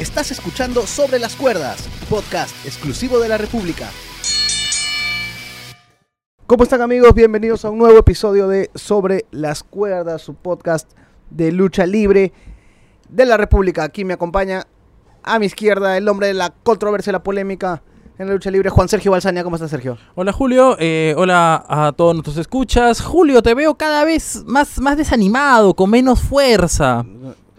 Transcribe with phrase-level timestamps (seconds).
[0.00, 3.90] Estás escuchando Sobre las Cuerdas, podcast exclusivo de la República.
[6.46, 7.12] ¿Cómo están amigos?
[7.12, 10.90] Bienvenidos a un nuevo episodio de Sobre las Cuerdas, su podcast
[11.28, 12.32] de lucha libre
[13.10, 13.84] de la República.
[13.84, 14.66] Aquí me acompaña
[15.22, 17.82] a mi izquierda el hombre de la controversia, la polémica
[18.16, 19.44] en la lucha libre, Juan Sergio Balsania.
[19.44, 19.98] ¿Cómo estás, Sergio?
[20.14, 23.02] Hola Julio, eh, hola a todos nuestros escuchas.
[23.02, 27.04] Julio, te veo cada vez más, más desanimado, con menos fuerza.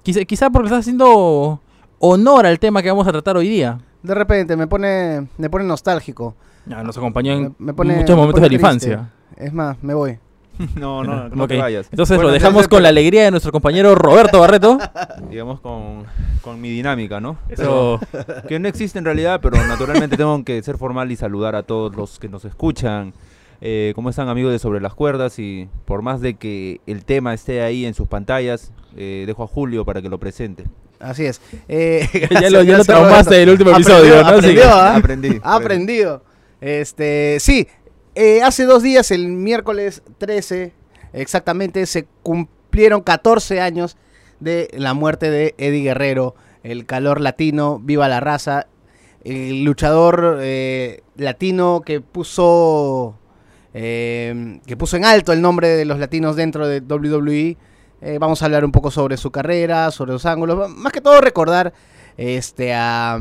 [0.02, 1.62] Quizá, quizá porque estás haciendo
[2.02, 3.80] honor al tema que vamos a tratar hoy día.
[4.04, 6.36] De repente me pone, me pone nostálgico.
[6.66, 9.10] Ya, nos acompañó en Me- me pone- muchos me momentos de la infancia.
[9.38, 10.18] Es más, me voy.
[10.76, 11.50] No, no, no Ok.
[11.50, 11.88] te vayas.
[11.92, 14.78] Entonces Bueno, lo dejamos entonces, con la alegría de nuestro compañero Roberto Barreto.
[15.30, 16.04] Digamos con,
[16.42, 17.38] con mi dinámica, ¿no?
[17.50, 18.00] Eso.
[18.48, 21.96] Que no existe en realidad, pero naturalmente tengo que ser formal y saludar a todos
[21.96, 23.14] los que nos escuchan.
[23.62, 25.40] Eh, ¿Cómo están amigos de Sobre las Cuerdas?
[25.40, 29.48] Y por más de que el tema esté ahí en sus pantallas, eh, dejo a
[29.48, 30.66] Julio para que lo presente.
[31.02, 31.42] Así es.
[31.68, 32.08] Eh,
[32.42, 34.28] ya lo, ya lo traumaste del último Aprendió, episodio, ¿no?
[34.30, 34.96] Aprendió, ¿ah?
[34.96, 35.40] Aprendí.
[35.44, 36.24] Aprendido.
[36.62, 37.68] Este, sí,
[38.14, 40.74] eh, hace dos días, el miércoles 13,
[41.14, 43.96] exactamente, se cumplieron 14 años
[44.42, 48.68] de la muerte de Eddie Guerrero, el calor latino, viva la raza,
[49.24, 53.18] el luchador eh, latino que puso,
[53.74, 57.58] eh, que puso en alto el nombre de los latinos dentro de WWE.
[58.02, 61.22] Eh, vamos a hablar un poco sobre su carrera, sobre los ángulos, más que todo
[61.22, 61.72] recordar
[62.18, 63.20] este, a,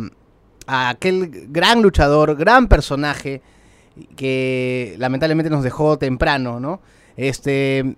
[0.66, 3.42] a aquel gran luchador, gran personaje
[4.16, 6.80] que lamentablemente nos dejó temprano, ¿no?
[7.16, 7.96] Este,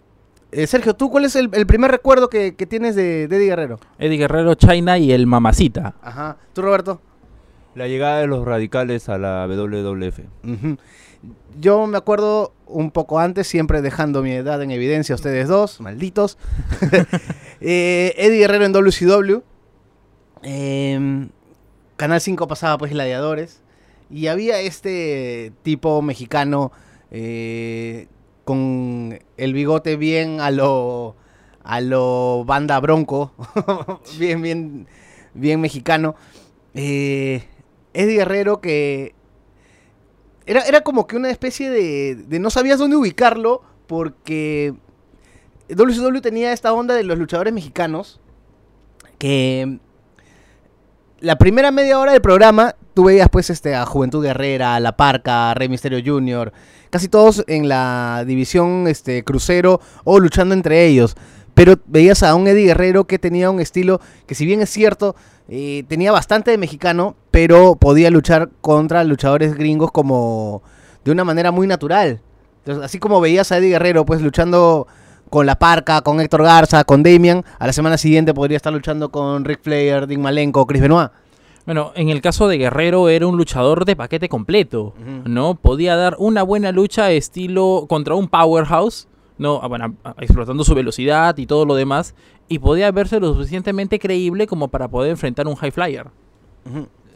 [0.50, 3.46] eh, Sergio, ¿tú cuál es el, el primer recuerdo que, que tienes de, de Eddie
[3.48, 3.78] Guerrero?
[3.98, 5.94] Eddie Guerrero, China y el Mamacita.
[6.02, 6.36] Ajá.
[6.52, 7.00] ¿Tú, Roberto?
[7.74, 10.18] La llegada de los radicales a la WWF.
[10.44, 10.76] Ujú.
[11.60, 16.38] Yo me acuerdo un poco antes, siempre dejando mi edad en evidencia ustedes dos, malditos.
[17.64, 19.40] Eh, Eddie Guerrero en WCW.
[20.42, 21.28] Em,
[21.96, 23.62] Canal 5 pasaba pues Gladiadores.
[24.10, 26.72] Y había este tipo mexicano
[27.12, 28.08] eh,
[28.42, 31.14] con el bigote bien a lo,
[31.62, 33.32] a lo banda bronco.
[34.18, 34.88] bien, bien,
[35.34, 36.16] bien mexicano.
[36.74, 37.44] Eh,
[37.94, 39.14] Eddie Guerrero que
[40.46, 44.74] era, era como que una especie de, de no sabías dónde ubicarlo porque
[45.68, 48.20] WCW tenía esta onda de los luchadores mexicanos
[49.18, 49.78] que
[51.20, 54.96] la primera media hora del programa tú veías pues este a Juventud Guerrera, a La
[54.96, 56.52] Parca, a Rey Misterio Jr.,
[56.90, 61.14] casi todos en la división este crucero o luchando entre ellos.
[61.54, 65.14] Pero veías a un Eddie Guerrero que tenía un estilo que si bien es cierto,
[65.48, 70.62] eh, tenía bastante de mexicano, pero podía luchar contra luchadores gringos como
[71.04, 72.20] de una manera muy natural.
[72.58, 74.86] Entonces, así como veías a Eddie Guerrero pues luchando
[75.28, 79.10] con La Parca, con Héctor Garza, con Damian, a la semana siguiente podría estar luchando
[79.10, 81.10] con Rick Flair, Dean Malenko, Chris Benoit.
[81.64, 84.94] Bueno, en el caso de Guerrero era un luchador de paquete completo.
[85.24, 85.54] ¿no?
[85.54, 89.08] Podía dar una buena lucha estilo contra un powerhouse,
[89.42, 89.60] ¿no?
[89.62, 92.14] Ah, Bueno, ah, explotando su velocidad y todo lo demás,
[92.48, 96.06] y podía verse lo suficientemente creíble como para poder enfrentar un high flyer.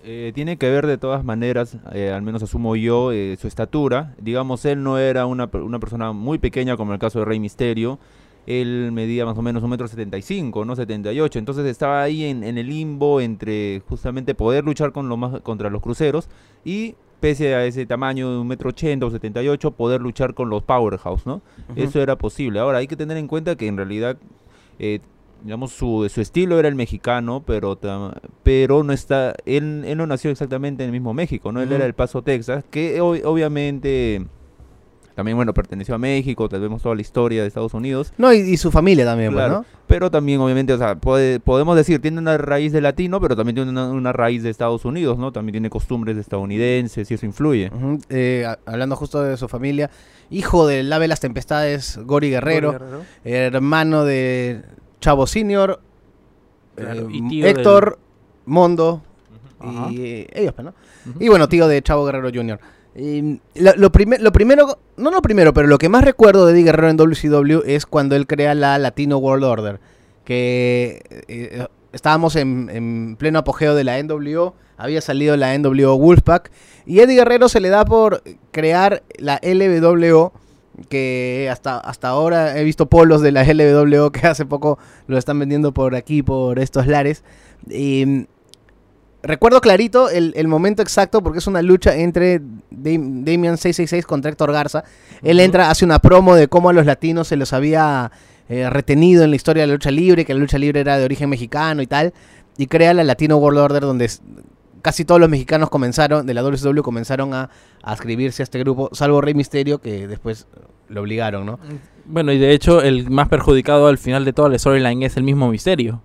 [0.05, 4.15] Eh, tiene que ver de todas maneras, eh, al menos asumo yo, eh, su estatura.
[4.21, 7.99] Digamos, él no era una, una persona muy pequeña como el caso de Rey Misterio.
[8.47, 11.41] Él medía más o menos un metro setenta y cinco, no 78.
[11.41, 15.71] Entonces estaba ahí en, en el limbo entre justamente poder luchar con lo más, contra
[15.71, 16.29] los cruceros
[16.65, 20.63] y pese a ese tamaño de un metro ochenta o 78, poder luchar con los
[20.63, 21.43] powerhouse, ¿no?
[21.77, 22.59] Eso era posible.
[22.61, 24.17] Ahora, hay que tener en cuenta que en realidad,
[24.79, 25.01] eh,
[25.43, 27.79] digamos, su, su estilo era el mexicano, pero,
[28.43, 31.63] pero no está, él, él no nació exactamente en el mismo México, ¿no?
[31.63, 34.27] Él era el Paso, Texas, que ob- obviamente
[35.17, 38.13] también, bueno, perteneció a México, tenemos toda la historia de Estados Unidos.
[38.19, 39.67] No, y, y su familia también, pues, Claro, ¿no?
[39.89, 43.55] pero también obviamente, o sea, puede- podemos decir, tiene una raíz de latino, pero también
[43.57, 45.33] tiene una, una raíz de Estados Unidos, ¿no?
[45.33, 47.71] También tiene costumbres estadounidenses y eso influye.
[48.11, 49.91] Eh, a- hablando justo de su familia,
[50.31, 52.79] hijo del ave las tempestades, Gori Guerrero,
[53.25, 54.63] hermano de
[55.01, 55.81] Chavo Senior,
[56.75, 57.99] Claro, eh, Héctor,
[58.45, 59.03] Mondo,
[59.91, 60.75] y eh, ellos, pues, ¿no?
[61.19, 62.61] Y bueno, tío de Chavo Guerrero Jr.
[62.99, 66.65] Y lo, primer- lo primero, no lo primero, pero lo que más recuerdo de Eddie
[66.65, 69.81] Guerrero en WCW es cuando él crea la Latino World Order,
[70.25, 76.51] que eh, estábamos en, en pleno apogeo de la NWO, había salido la NWO Wolfpack,
[76.87, 80.33] y Eddie Guerrero se le da por crear la LWO,
[80.89, 85.39] que hasta, hasta ahora he visto polos de la LWO que hace poco lo están
[85.39, 87.25] vendiendo por aquí, por estos lares.
[87.69, 88.27] Y
[89.23, 94.31] recuerdo clarito el, el momento exacto porque es una lucha entre Dam- Damian 666 contra
[94.31, 94.85] Héctor Garza.
[95.23, 98.11] Él entra, hace una promo de cómo a los latinos se los había
[98.49, 101.05] eh, retenido en la historia de la lucha libre, que la lucha libre era de
[101.05, 102.13] origen mexicano y tal.
[102.59, 104.09] y crea la Latino World Order donde
[104.83, 107.51] casi todos los mexicanos comenzaron, de la WCW comenzaron a,
[107.83, 110.47] a inscribirse a este grupo, salvo Rey Misterio que después
[110.89, 111.59] lo obligaron, ¿no?
[112.09, 115.23] Bueno, y de hecho, el más perjudicado al final de toda la storyline es el
[115.25, 116.03] mismo misterio.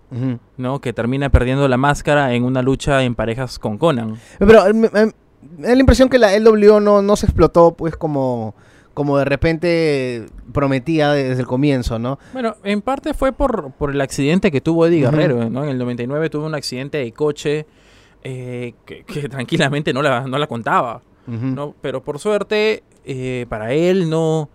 [0.57, 0.79] ¿no?
[0.81, 4.15] Que termina perdiendo la máscara en una lucha en parejas con Conan.
[4.39, 5.11] Pero me, me-
[5.57, 8.53] me da la impresión que la LWO no, no se explotó pues como,
[8.93, 12.19] como de repente prometía desde el comienzo, ¿no?
[12.33, 15.01] Bueno, en parte fue por, por el accidente que tuvo Eddie.
[15.01, 15.63] Guerrero, ¿no?
[15.63, 17.65] En el 99 tuvo un accidente de coche
[18.23, 21.01] eh, que, que tranquilamente no la, no la contaba.
[21.27, 21.73] ¿no?
[21.81, 24.49] Pero por suerte, eh, para él no,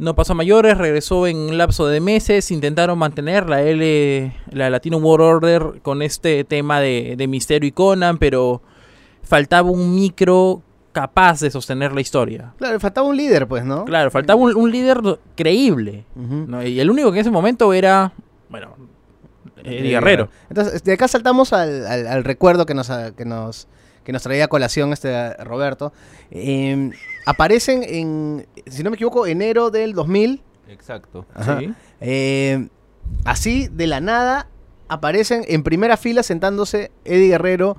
[0.00, 4.70] no pasó a mayores, regresó en un lapso de meses, intentaron mantener la L, la
[4.70, 8.62] Latino World Order con este tema de, de Misterio y Conan, pero
[9.22, 10.62] faltaba un micro
[10.92, 12.52] capaz de sostener la historia.
[12.58, 13.84] Claro, faltaba un líder, pues, ¿no?
[13.84, 15.00] Claro, faltaba un, un líder
[15.36, 16.04] creíble.
[16.16, 16.66] ¿no?
[16.66, 18.12] Y el único que en ese momento era,
[18.48, 18.74] bueno,
[19.62, 20.28] Eddie Guerrero.
[20.48, 23.68] Entonces, de acá saltamos al, al- al recuerdo que nos, a- que nos
[24.04, 25.92] que nos traía a colación este Roberto.
[26.30, 26.90] Eh,
[27.26, 30.42] aparecen en, si no me equivoco, enero del 2000.
[30.68, 31.26] Exacto.
[31.58, 31.72] Sí.
[32.00, 32.68] Eh,
[33.24, 34.48] así, de la nada,
[34.88, 37.76] aparecen en primera fila sentándose Eddie Guerrero,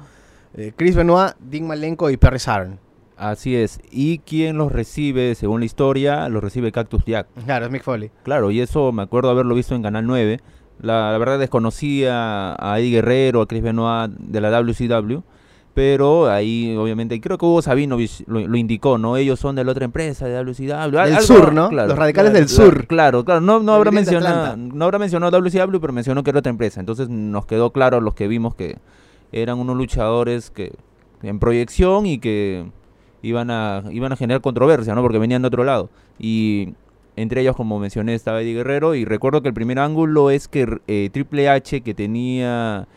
[0.56, 2.80] eh, Chris Benoit, Dean Malenko y Perry Saturn.
[3.18, 3.80] Así es.
[3.92, 7.28] Y quien los recibe, según la historia, los recibe Cactus Jack.
[7.46, 8.10] Claro, es Mick Foley.
[8.24, 10.40] Claro, y eso me acuerdo haberlo visto en Canal 9.
[10.82, 15.22] La, la verdad desconocía a Eddie Guerrero, a Chris Benoit de la WCW,
[15.74, 19.16] pero ahí obviamente, creo que Hugo Sabinovich lo, lo indicó, ¿no?
[19.18, 20.92] Ellos son de la otra empresa, de WCW.
[20.92, 21.72] Del algo- sur, ¿no?
[21.72, 22.88] Los radicales del claro, sur.
[22.88, 24.76] Claro, claro, no, no, habrá mencionado, Atlanta.
[24.76, 26.80] no habrá mencionado WCW, pero mencionó que era otra empresa.
[26.80, 28.78] Entonces nos quedó claro los que vimos que
[29.32, 30.74] eran unos luchadores que
[31.24, 32.66] en proyección y que
[33.22, 35.02] iban a, iban a generar controversia, ¿no?
[35.02, 35.90] Porque venían de otro lado.
[36.20, 36.74] Y
[37.16, 38.96] entre ellos, como mencioné, estaba Eddie Guerrero.
[38.96, 42.88] Y recuerdo que el primer ángulo es que eh, Triple H, que tenía,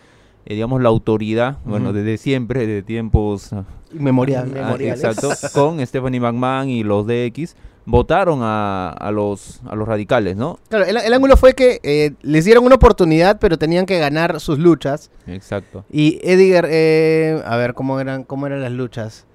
[0.46, 5.04] eh, digamos, la autoridad, bueno, desde siempre, de tiempos ah, Memorial, ah, memoriales.
[5.04, 7.54] exacto, con Stephanie McMahon y los DX,
[7.86, 10.58] votaron a, a los, a los radicales, ¿no?
[10.68, 14.40] Claro, el, el ángulo fue que eh, les dieron una oportunidad, pero tenían que ganar
[14.40, 15.10] sus luchas.
[15.26, 15.84] Exacto.
[15.90, 19.26] Y Guer- eh, a ver, ¿cómo eran, ¿cómo eran las luchas?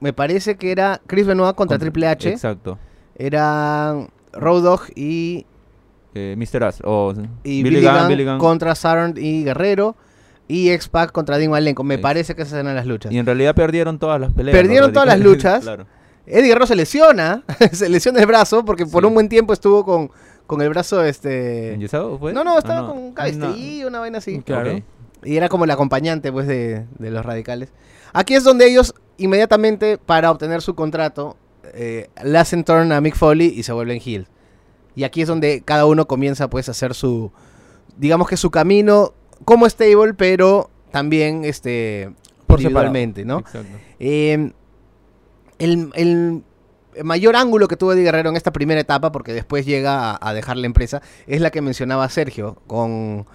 [0.00, 2.30] Me parece que era Chris Benoit contra Contra- Triple H.
[2.30, 2.78] Exacto.
[3.16, 5.44] Eran Road Dogg y,
[6.14, 6.64] Eh, Mr.
[6.64, 7.12] Ass, o
[7.44, 8.38] y Billy Billy, Gunn, Gunn Billy Gunn.
[8.38, 9.94] contra Saturn y Guerrero.
[10.50, 11.84] Y X-Pac contra Dean Malenko.
[11.84, 13.12] Me parece que esas eran las luchas.
[13.12, 14.56] Y en realidad perdieron todas las peleas.
[14.56, 15.60] Perdieron todas las luchas.
[15.62, 15.86] claro.
[16.26, 17.42] Eddie Guerrero se lesiona.
[17.72, 20.10] se lesiona el brazo porque por un buen tiempo estuvo con,
[20.46, 21.74] con el brazo este...
[21.74, 22.32] ¿Enyesado fue?
[22.32, 22.88] No, no, Ah, estaba no.
[22.88, 23.54] con Ah, no.
[23.86, 24.40] Una vaina así.
[24.40, 24.80] Claro.
[25.22, 27.70] Y era como el acompañante, pues, de, de los radicales.
[28.12, 31.36] Aquí es donde ellos, inmediatamente, para obtener su contrato,
[31.74, 34.26] eh, le hacen turn a Mick Foley y se vuelven heel.
[34.96, 37.30] Y aquí es donde cada uno comienza, pues, a hacer su,
[37.96, 39.12] digamos que su camino
[39.44, 42.10] como stable, pero también, este,
[42.46, 43.38] Por individualmente, ¿no?
[43.40, 43.68] Exacto.
[43.98, 44.52] Eh,
[45.58, 46.42] el, el
[47.04, 50.34] mayor ángulo que tuvo Eddie Guerrero en esta primera etapa, porque después llega a, a
[50.34, 53.26] dejar la empresa, es la que mencionaba Sergio con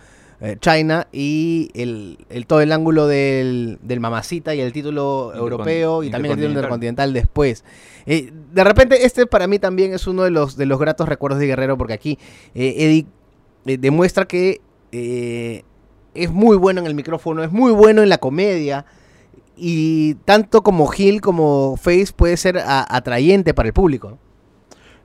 [0.41, 6.03] eh, China y el, el- todo el ángulo del, del mamacita y el título europeo
[6.03, 7.13] y también el título intercontinental.
[7.13, 7.63] después.
[8.05, 11.39] Eh, de repente este para mí también es uno de los, de los gratos recuerdos
[11.39, 12.19] de Guerrero porque aquí
[12.53, 13.05] eh,
[13.63, 14.59] Eddie demuestra que
[16.15, 18.85] es muy bueno en el micrófono, es muy bueno en la comedia
[19.57, 24.17] y tanto como Gil como Face puede ser a- atrayente para el público.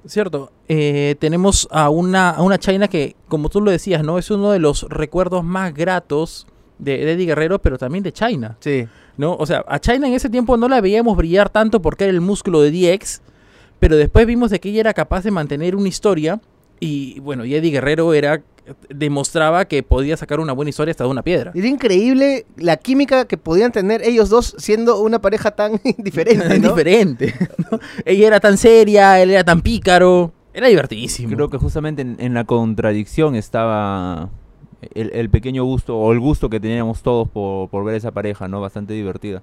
[0.07, 0.51] Cierto.
[0.69, 4.19] Eh, tenemos a una, a una China que, como tú lo decías, ¿no?
[4.19, 6.47] Es uno de los recuerdos más gratos
[6.79, 8.89] de, de Eddie Guerrero, pero también de China, Sí.
[9.19, 9.35] ¿no?
[9.37, 12.23] O sea, a China en ese tiempo no la veíamos brillar tanto porque era el
[12.23, 13.21] músculo de DX,
[13.79, 16.41] pero después vimos de que ella era capaz de mantener una historia
[16.81, 18.43] y, bueno, y Eddie Guerrero era
[18.89, 21.53] demostraba que podía sacar una buena historia hasta de una piedra.
[21.55, 26.69] Era increíble la química que podían tener ellos dos siendo una pareja tan diferente, ¿no?
[26.71, 27.35] diferente.
[27.71, 27.79] ¿no?
[28.05, 30.33] Ella era tan seria, él era tan pícaro.
[30.53, 31.35] Era divertidísimo.
[31.35, 34.31] Creo que justamente en, en la contradicción estaba
[34.95, 38.49] el, el pequeño gusto o el gusto que teníamos todos por, por ver esa pareja,
[38.49, 38.61] ¿no?
[38.61, 39.43] Bastante divertida.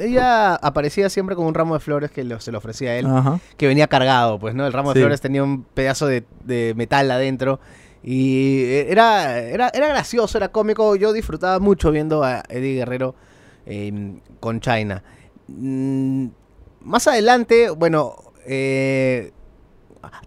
[0.00, 3.06] Ella aparecía siempre con un ramo de flores que lo- se le ofrecía a él,
[3.06, 3.40] Ajá.
[3.56, 4.66] que venía cargado, pues, ¿no?
[4.66, 7.58] El ramo de flores tenía un pedazo de, de metal adentro
[8.06, 10.96] y eh, era, era, era gracioso, era cómico.
[10.96, 13.14] Yo disfrutaba mucho viendo a Eddie Guerrero
[13.66, 15.02] eh, con China.
[15.48, 16.28] Mm,
[16.82, 18.14] más adelante, bueno,
[18.46, 19.32] eh,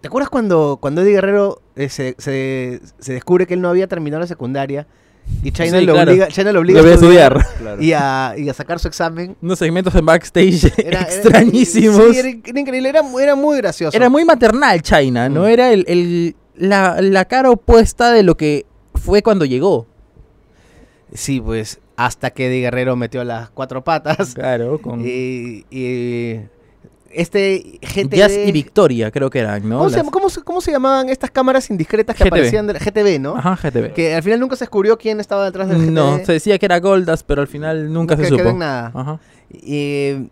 [0.00, 3.86] ¿te acuerdas cuando, cuando Eddie Guerrero eh, se, se- se descubre que él no había
[3.88, 4.86] terminado la secundaria?
[5.42, 6.10] Y China, Sí, lo, claro.
[6.10, 7.46] obliga, China lo obliga Lo a estudiar.
[7.58, 7.80] Claro.
[7.82, 9.36] y a, y a sacar su examen.
[9.40, 11.96] Unos segmentos en backstage Era, era- extrañísimos.
[12.12, 13.96] sí, era, era increíble, era, mu- era muy gracioso.
[13.96, 15.42] Era muy maternal China, ¿no?
[15.42, 15.46] Mm.
[15.46, 19.86] Era el, el- la, la cara opuesta de lo que fue cuando llegó.
[21.12, 24.34] Sí, pues hasta que Eddie Guerrero metió las cuatro patas.
[24.34, 26.40] Claro, con Y, y
[27.10, 28.16] este GTV...
[28.16, 29.78] Jazz y Victoria, creo que eran, ¿no?
[29.78, 32.28] ¿Cómo, se, Las- llama- cómo se- cómo se llamaban estas cámaras indiscretas que GTV.
[32.28, 33.36] aparecían de la GTV, no?
[33.36, 33.92] Ajá, GTV.
[33.92, 35.90] Que al final nunca se descubrió quién estaba detrás del GTV.
[35.92, 38.38] No, se decía que era Goldas, pero al final nunca se que supo.
[38.38, 38.92] quedó en nada.
[38.94, 39.18] Ajá.
[39.52, 40.28] Y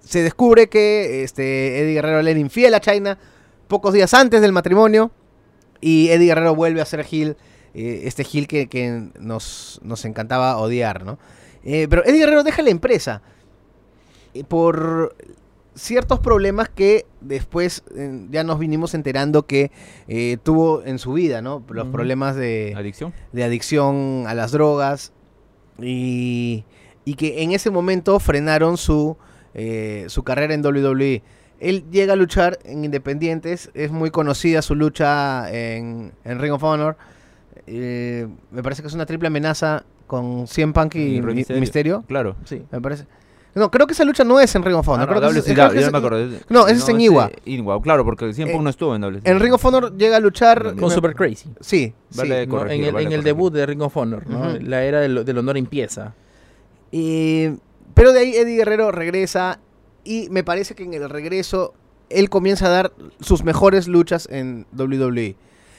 [0.00, 3.18] se descubre que este, Eddie Guerrero le era infiel a China
[3.68, 5.10] pocos días antes del matrimonio.
[5.86, 7.36] Y Eddie Guerrero vuelve a ser Gil,
[7.74, 11.18] eh, este Gil que, que nos, nos encantaba odiar, ¿no?
[11.62, 13.20] Eh, pero Eddie Guerrero deja la empresa
[14.32, 15.14] eh, por
[15.74, 19.70] ciertos problemas que después eh, ya nos vinimos enterando que
[20.08, 21.62] eh, tuvo en su vida, ¿no?
[21.68, 23.12] Los problemas de Adicción.
[23.32, 25.12] de adicción a las drogas
[25.78, 26.64] y,
[27.04, 29.18] y que en ese momento frenaron su,
[29.52, 31.22] eh, su carrera en WWE.
[31.64, 36.62] Él llega a luchar en Independientes, es muy conocida su lucha en, en Ring of
[36.62, 36.96] Honor.
[37.66, 41.22] Eh, me parece que es una triple amenaza con 100 Punk y.
[41.22, 42.04] Misterio.
[42.06, 42.36] Claro.
[42.44, 43.06] Sí, me parece.
[43.54, 45.08] No, creo que esa lucha no es en Ring of Honor.
[45.08, 46.40] Ah, no, creo que es- WCW, creo que ya es- me acordé.
[46.48, 47.30] No, ese es en Iwa.
[47.44, 49.30] Iwa, claro, porque 100 Eh, Punk no estuvo en WCW.
[49.32, 50.74] En Ring of Honor llega a luchar.
[50.74, 51.48] Con me- Super Crazy.
[51.60, 52.40] Sí, Vale.
[52.42, 52.46] sí.
[52.48, 52.56] ¿no?
[52.58, 53.24] corregir, en el, vale en el corregir.
[53.24, 54.24] debut de Ring of Honor.
[54.62, 56.14] La era del, del honor empieza.
[56.90, 57.50] Y-
[57.94, 59.60] pero de ahí Eddie Guerrero regresa
[60.04, 61.74] y me parece que en el regreso
[62.10, 65.36] él comienza a dar sus mejores luchas en WWE.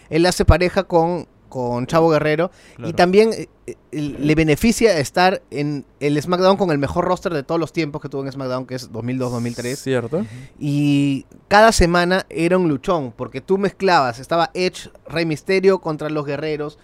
[0.09, 5.85] Él hace pareja con, con Chavo Guerrero y también eh, eh, le beneficia estar en
[5.99, 8.75] el SmackDown con el mejor roster de todos los tiempos que tuvo en SmackDown, que
[8.75, 9.75] es 2002-2003.
[9.75, 10.25] ¿Cierto?
[10.59, 16.25] Y cada semana era un luchón, porque tú mezclabas, estaba Edge, Rey Misterio contra los
[16.25, 16.77] guerreros,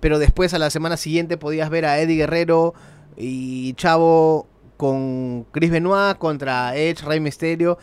[0.00, 2.74] pero después a la semana siguiente podías ver a Eddie Guerrero
[3.16, 4.46] y Chavo
[4.78, 7.76] con Chris Benoit contra Edge, Rey Misterio,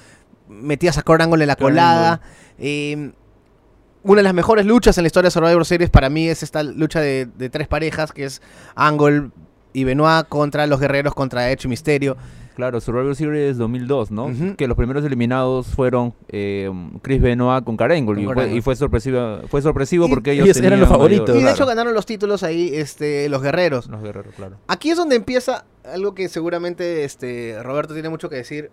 [0.47, 2.21] metías a Kurt Angle en la colada.
[2.57, 3.11] eh,
[4.01, 6.61] una de las mejores luchas en la historia de Survivor Series para mí es esta
[6.61, 8.41] lucha de, de tres parejas, que es
[8.75, 9.29] Angle
[9.73, 12.15] y Benoit contra los guerreros, contra Edge y Misterio.
[12.55, 14.31] Claro, Survivor Series 2002, ¿no?
[14.57, 16.71] Que los primeros eliminados fueron eh,
[17.01, 20.57] Chris Benoit con Con y, fue, y fue sorpresivo, fue sorpresivo Y- porque ellos, ellos
[20.57, 21.35] eran tenían los mayor- favoritos.
[21.41, 23.87] Y de hecho ganaron los títulos ahí este, los guerreros.
[23.87, 24.57] los guerreros, claro.
[24.67, 28.71] Aquí es donde empieza algo que seguramente este, Roberto tiene mucho que decir.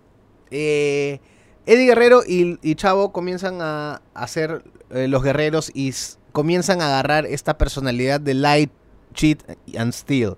[0.52, 1.18] Eh,
[1.66, 5.92] Eddie Guerrero y, y Chavo comienzan a hacer los guerreros y
[6.32, 8.70] comienzan a agarrar esta personalidad de light,
[9.14, 9.40] cheat
[9.76, 10.36] and steal.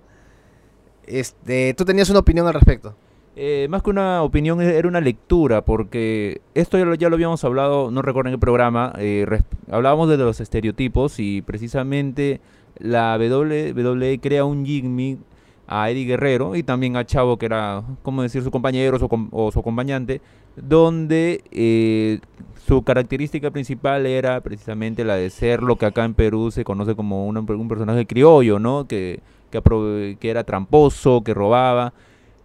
[1.07, 2.97] Este, tú tenías una opinión al respecto.
[3.37, 7.91] Eh, más que una opinión, e- era una lectura, porque esto ya lo, habíamos hablado,
[7.91, 9.27] no recuerdo en qué programa, eh,
[9.71, 12.41] hablábamos de los estereotipos y precisamente
[12.79, 15.19] la WWE crea un gimmick
[15.67, 18.99] a Eddie Guerrero y también a Chavo, que era, como decir, su compañero
[19.33, 20.21] o su acompañante,
[20.57, 22.21] donde eh,
[22.67, 26.95] su característica principal era precisamente la de ser lo que acá en Perú se conoce
[26.95, 28.87] como un, personaje criollo, ¿no?
[28.87, 31.95] Que, que, que era tramposo, que robaba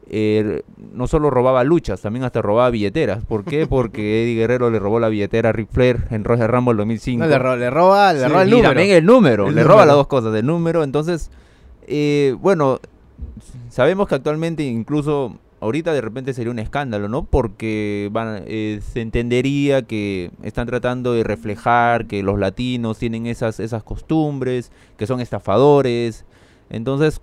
[0.10, 0.64] eh,
[0.94, 3.24] no solo robaba luchas, también hasta robaba billeteras.
[3.26, 3.68] ¿Por qué?
[3.68, 7.24] Porque Eddie Guerrero le robó la billetera a Ric Flair en Royal Rumble 2005.
[7.24, 8.70] No, le, ro- le roba, le Sí, roba el y número.
[8.70, 9.68] también el número, El le número.
[9.70, 10.84] roba las dos cosas, el número.
[10.84, 11.30] Entonces,
[11.88, 12.80] eh, bueno,
[13.70, 17.24] sabemos que actualmente incluso ahorita de repente sería un escándalo, ¿no?
[17.26, 23.60] Porque van, eh, se entendería que están tratando de reflejar que los latinos tienen esas,
[23.60, 26.26] esas costumbres, que son estafadores.
[26.70, 27.20] Entonces,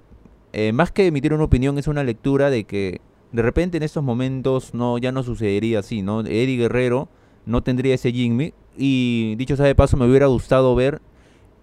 [0.59, 3.01] eh, más que emitir una opinión, es una lectura de que
[3.33, 6.21] de repente en estos momentos no ya no sucedería así, ¿no?
[6.21, 7.09] Eddie Guerrero
[7.45, 11.01] no tendría ese Jimmy y dicho sea de paso me hubiera gustado ver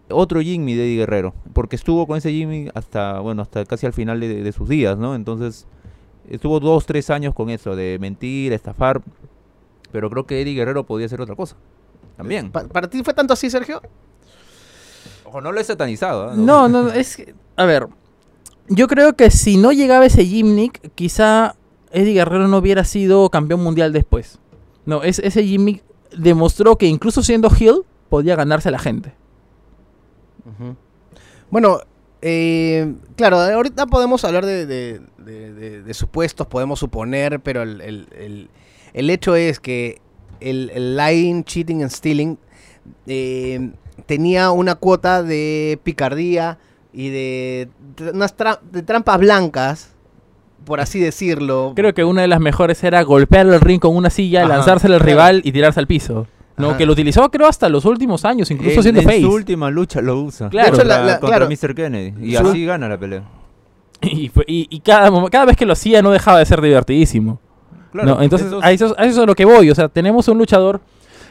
[0.09, 3.93] otro Jimmy de Eddie Guerrero, porque estuvo con ese Jimmy hasta bueno hasta casi al
[3.93, 5.15] final de, de sus días, ¿no?
[5.15, 5.65] Entonces
[6.29, 9.01] estuvo dos tres años con eso de mentir, estafar,
[9.91, 11.55] pero creo que Eddie Guerrero podía hacer otra cosa.
[12.17, 12.51] También.
[12.51, 13.81] Pa- ¿Para ti fue tanto así, Sergio?
[15.25, 16.29] Ojo, no lo he satanizado.
[16.29, 16.33] ¿ah?
[16.35, 17.87] No, no, es que, a ver,
[18.69, 21.55] yo creo que si no llegaba ese gimmick, quizá
[21.91, 24.39] Eddie Guerrero no hubiera sido campeón mundial después.
[24.85, 25.83] No, es, ese gimmick
[26.17, 29.13] demostró que incluso siendo heel podía ganarse a la gente.
[31.49, 31.79] Bueno,
[32.21, 38.49] eh, claro, ahorita podemos hablar de, de- supuestos, podemos suponer, pero el,
[38.93, 40.01] hecho es que
[40.39, 42.37] el, el lying, cheating and stealing
[43.07, 43.71] eh,
[44.05, 46.57] tenía una cuota de picardía
[46.93, 47.69] y de,
[48.13, 49.93] unas tra- de trampas blancas,
[50.65, 51.73] por así decirlo.
[51.75, 54.95] Creo que una de las mejores era golpear el ring con una silla, Ajá, lanzársela
[54.95, 55.11] al claro.
[55.11, 56.27] rival y tirarse al piso.
[56.55, 56.77] No, Ajá.
[56.77, 59.21] que lo utilizó creo hasta los últimos años, incluso en, siendo en face.
[59.21, 60.49] su última lucha lo usa.
[60.49, 60.71] Claro.
[60.71, 61.49] La- contra, la- contra claro.
[61.49, 61.75] Mr.
[61.75, 62.13] Kennedy.
[62.31, 63.23] Y Su- así gana la pelea.
[64.03, 67.39] Y, fue- y- y cada, cada vez que lo hacía no dejaba de ser divertidísimo.
[67.91, 69.69] Claro, no, entonces esos- a eso, a eso es a lo que voy.
[69.71, 70.81] O sea, tenemos un luchador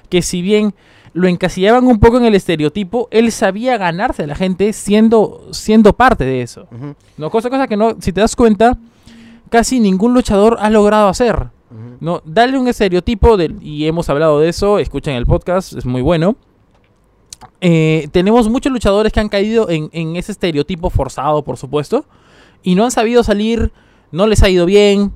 [0.09, 0.75] que si bien
[1.15, 5.93] lo encasillaban un poco en el estereotipo, él sabía ganarse a la gente siendo, siendo
[5.93, 6.67] parte de eso.
[7.19, 8.79] No, cosa, cosa que no, si te das cuenta,
[9.51, 11.35] casi ningún luchador ha logrado hacer.
[11.37, 11.97] ujú.
[12.01, 16.01] No, darle un estereotipo del, y hemos hablado de eso, escuchen el podcast, es muy
[16.03, 16.37] bueno.
[17.61, 22.07] Eh, tenemos muchos luchadores que han caído en, en ese estereotipo forzado, por supuesto,
[22.63, 23.73] y no han sabido salir,
[24.11, 25.13] no les ha ido bien,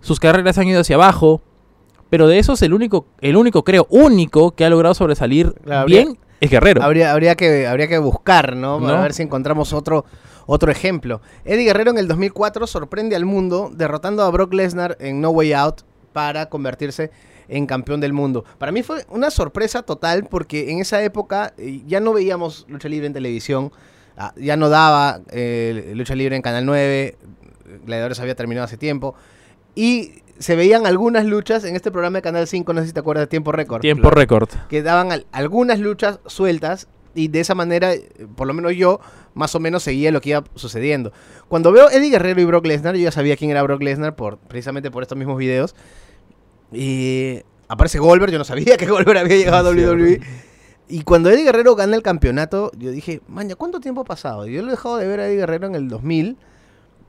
[0.00, 1.42] sus carreras han ido hacia abajo,
[2.10, 6.04] pero de esos el único, el único creo, único que ha logrado sobresalir Claro, habría-
[6.04, 6.82] bien es Guerrero.
[6.82, 8.80] Habría, habría, que, habría que buscar, ¿no?
[8.80, 9.02] Para ¿No?
[9.02, 10.06] ver si encontramos otro,
[10.46, 11.20] otro ejemplo.
[11.44, 15.52] Eddie Guerrero en el 2004 sorprende al mundo derrotando a Brock Lesnar en No Way
[15.52, 15.82] Out
[16.14, 17.10] para convertirse
[17.48, 18.44] en campeón del mundo.
[18.58, 22.88] Para mí fue una sorpresa total porque en esa época eh, ya no veíamos lucha
[22.88, 23.70] libre en televisión,
[24.16, 27.16] ah, ya no daba eh, lucha libre en Canal 9,
[27.84, 29.14] Gladiadores había terminado hace tiempo,
[29.74, 33.00] y se veían algunas luchas en este programa de Canal 5, no sé si te
[33.00, 34.48] acuerdas de Tiempo Récord Tiempo récord.
[34.68, 37.92] que daban al- algunas luchas sueltas y de esa manera,
[38.36, 39.00] por lo menos yo,
[39.34, 41.12] más o menos seguía lo que iba sucediendo.
[41.48, 44.38] Cuando veo Eddie Guerrero y Brock Lesnar, yo ya sabía quién era Brock Lesnar por,
[44.38, 45.74] precisamente por estos mismos videos.
[46.72, 49.72] Y aparece Goldberg, yo no sabía que Goldberg había llegado a.
[49.74, 50.20] WWE.
[50.88, 54.46] Y cuando Eddie Guerrero gana el campeonato, yo dije, maña, ¿cuánto tiempo ha pasado?
[54.46, 56.36] Yo lo he dejado de ver a Eddie Guerrero en el 2000.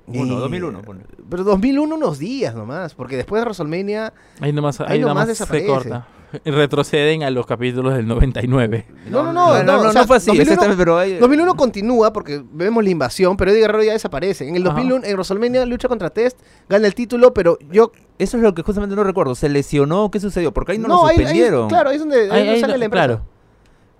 [0.08, 1.04] Uno, y- 2001, ponle.
[1.30, 4.14] Pero 2001 unos días nomás, porque después de WrestleMania...
[4.40, 5.68] Ahí nomás, Ahí ahí nomás nomás se desaparece.
[5.68, 6.08] corta.
[6.46, 8.86] Retroceden a los capítulos del 99.
[9.10, 12.14] No, no, no, no, no, o sea, fue así, 2001 exactamente, pero hay- 2001 continúa
[12.14, 14.48] porque vemos la invasión, pero Eddie Guerrero ya desaparece.
[14.48, 14.76] En el Ajá.
[14.76, 16.40] 2001, en WrestleMania, lucha contra Test,
[16.70, 17.92] gana el título, pero yo...
[18.18, 19.36] Eso es lo que justamente no recuerdo.
[19.36, 20.10] ¿Se lesionó?
[20.12, 20.54] ¿Qué sucedió?
[20.54, 21.68] Porque ahí no, lo ahí- ahí- suspendieron.
[21.70, 23.06] claro, ahí es donde ahí sale no- la empresa.
[23.08, 23.26] claro.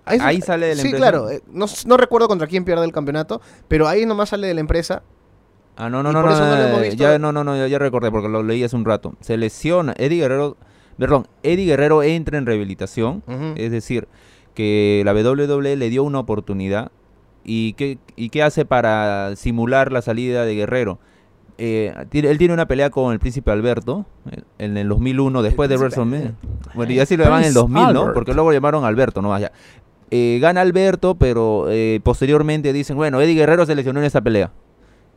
[0.04, 1.10] Ahí, es- Ahí sale de la sí, empresa.
[1.10, 1.30] claro.
[1.30, 4.60] eh, no, no recuerdo contra quién pierde el campeonato, pero ahí nomás sale de la
[4.60, 5.02] empresa.
[5.76, 6.96] Ah, no, no, Y no, por no, eso no no, visto.
[6.96, 9.14] ya, no, no, no, ya, recordé porque lo leí hace un rato.
[9.20, 10.56] Se lesiona, Eddie Guerrero,
[10.98, 13.22] perdón, Eddie Guerrero entra en rehabilitación,
[13.56, 14.06] es decir,
[14.54, 16.92] que la WWE le dio una oportunidad
[17.44, 20.98] y qué, y qué hace para simular la salida de Guerrero.
[21.58, 25.76] Eh, él tiene una pelea con el príncipe Alberto eh, en el 2001, después de
[25.76, 26.34] príncipe WrestleMania.
[26.74, 28.00] Bueno, y así lo llaman en el Prince 2000, ¿no?
[28.00, 28.14] Albert.
[28.14, 29.52] Porque luego lo llamaron Alberto, no vaya.
[30.10, 34.50] Eh, gana Alberto, pero eh, posteriormente dicen, bueno, Eddie Guerrero se lesionó en esa pelea.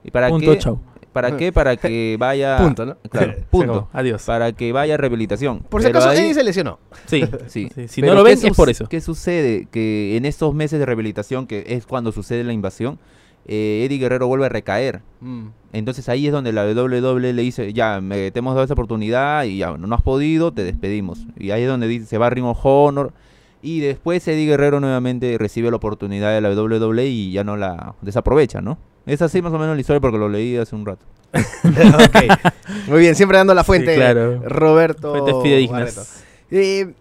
[0.06, 0.58] ¿Y para Punto, qué?
[0.60, 0.80] chau.
[1.12, 1.52] ¿Para qué?
[1.52, 2.58] Para que vaya...
[2.58, 2.98] Punto, ¿no?
[3.10, 3.90] Claro, punto.
[3.94, 4.24] Adiós.
[4.24, 5.62] Para que vaya a rehabilitación.
[5.62, 6.80] Por si Pero acaso, ahí- Eddie se lesionó.
[7.08, 7.24] Sí.
[7.48, 7.70] Sí.
[7.74, 8.86] Sí, Si Pero no lo ¿qué ven, es por eso.
[8.88, 9.68] ¿Qué sucede?
[9.72, 13.00] Que en estos meses de rehabilitación, que es cuando sucede la invasión,
[13.48, 15.02] eh, Eddie Guerrero vuelve a recaer.
[15.22, 15.48] Mm.
[15.72, 19.46] Entonces ahí es donde la WWE le dice, ya, me, te hemos dado esa oportunidad
[19.46, 21.26] y ya, no has podido, te despedimos.
[21.38, 23.14] Y ahí es donde dice, se va a Ring of Honor.
[23.62, 27.96] Y después Eddie Guerrero nuevamente recibe la oportunidad de la WWE y ya no la
[28.02, 28.78] desaprovecha, ¿no?
[29.06, 31.06] Es así más o menos la historia porque lo leí hace un rato.
[31.36, 32.54] Ok.
[32.88, 33.92] Muy bien, siempre dando la fuente.
[33.92, 34.42] Sí, claro.
[34.46, 35.12] Roberto.
[35.12, 36.24] Fuentes fidedignas.
[36.52, 36.94] Eh,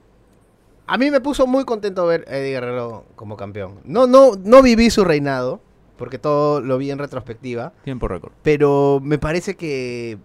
[0.86, 3.80] a mí me puso muy contento ver a Eddie Guerrero como campeón.
[3.84, 5.60] No, no, no viví su reinado,
[5.96, 8.32] porque todo lo vi en retrospectiva, Tiempo récord.
[8.42, 10.18] pero me parece que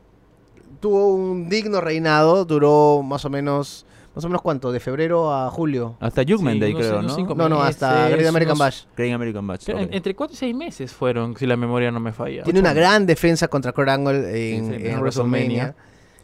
[0.81, 5.49] tuvo un digno reinado, duró más o menos, más o menos cuánto, de febrero a
[5.49, 5.95] julio.
[5.99, 7.15] Hasta Judgment Sí, Day, unos- creo, unos ¿no?
[7.15, 8.83] cinco No, no, hasta meses, Great American unos- Bash.
[8.97, 12.43] Great American en- Entre 4 y 6 meses fueron, si la memoria no me falla.
[12.43, 15.75] Tiene una gran defensa contra Kurt Angle en, Sí, sí, en en WrestleMania.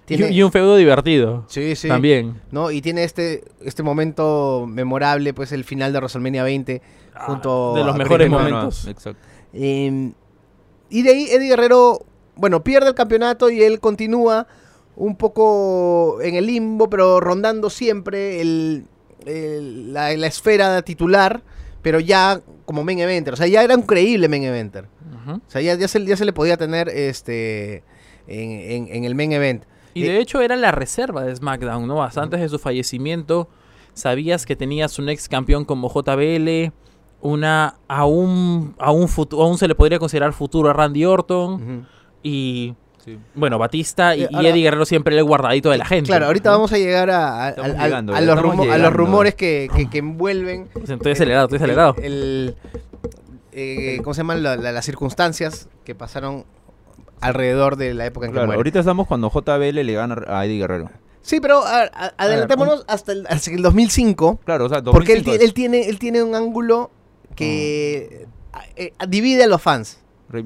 [0.05, 1.45] Tiene- Y, y un feudo divertido.
[1.47, 1.87] sí, sí.
[1.87, 2.39] También.
[2.51, 2.69] ¿no?
[2.69, 6.81] Y tiene este, este momento memorable, pues el final de WrestleMania 20,
[7.25, 8.87] junto Ah, de los a mejores momentos.
[8.87, 9.19] Exacto.
[9.53, 10.11] Eh,
[10.89, 11.99] y de ahí Eddie Guerrero,
[12.35, 14.45] bueno, pierde el campeonato y él continúa
[14.95, 18.85] un poco en el limbo, pero rondando siempre el,
[19.25, 21.41] el- la, la esfera titular,
[21.81, 23.33] pero ya como main eventer.
[23.33, 24.87] O sea, ya era un creíble main eventer.
[25.27, 27.83] O sea, ya, ya, se, ya se le podía tener este
[28.27, 29.63] en, en- en el main event.
[29.93, 32.03] Y Eh, de hecho era la reserva de SmackDown, ¿no?
[32.03, 33.47] Hasta antes de su fallecimiento,
[33.93, 36.71] sabías que tenías un ex campeón como JBL,
[37.21, 41.87] una aún, aún, aún se le podría considerar futuro a Randy Orton,
[42.21, 43.19] y Sí.
[43.35, 46.07] bueno, Batista y, Eh, y ahora- Eddie Guerrero siempre el guardadito de la gente.
[46.07, 48.89] Claro, ahorita vamos a llegar a, a- llegando, los, estamos rumo- a los llegando.
[48.97, 50.67] rumores que, que- que envuelven.
[50.73, 51.95] Pues Estoy acelerado, estoy acelerado.
[51.99, 52.55] El, el-
[53.51, 56.45] eh, ¿Cómo se llaman la- la- las circunstancias que pasaron
[57.21, 58.57] alrededor de la época en que Claro, muere?
[58.57, 60.89] ahorita estamos cuando JBL le gana a Eddie Guerrero.
[61.21, 64.39] Sí, pero a- a- adelantémonos hasta, el, hasta el 2005.
[64.45, 66.91] Claro, o sea, Porque él, 2005 ti- él tiene, él tiene un ángulo
[67.35, 68.25] que
[68.75, 69.99] eh, divide a los fans.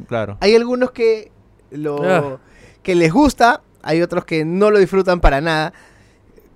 [0.07, 0.37] Claro.
[0.41, 1.31] Hay algunos que,
[1.71, 2.37] lo, Ah.
[2.83, 5.73] Que les gusta, hay otros que no lo disfrutan para nada.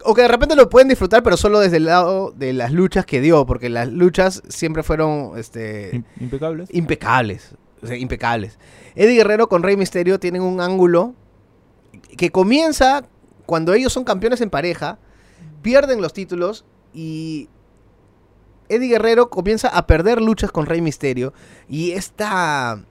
[0.05, 3.05] O que de repente lo pueden disfrutar, pero solo desde el lado de las luchas
[3.05, 6.69] que dio, porque las luchas siempre fueron este, Im- Impecables.
[6.73, 7.55] impecables.
[7.81, 8.59] o sea, impecables.
[8.95, 11.13] Eddie Guerrero con Rey Misterio tienen un ángulo
[12.17, 13.05] que comienza
[13.45, 14.99] cuando ellos son campeones en pareja,
[15.61, 17.47] pierden los títulos y
[18.69, 21.33] Eddie Guerrero comienza a perder luchas con Rey Misterio
[21.69, 22.83] y esta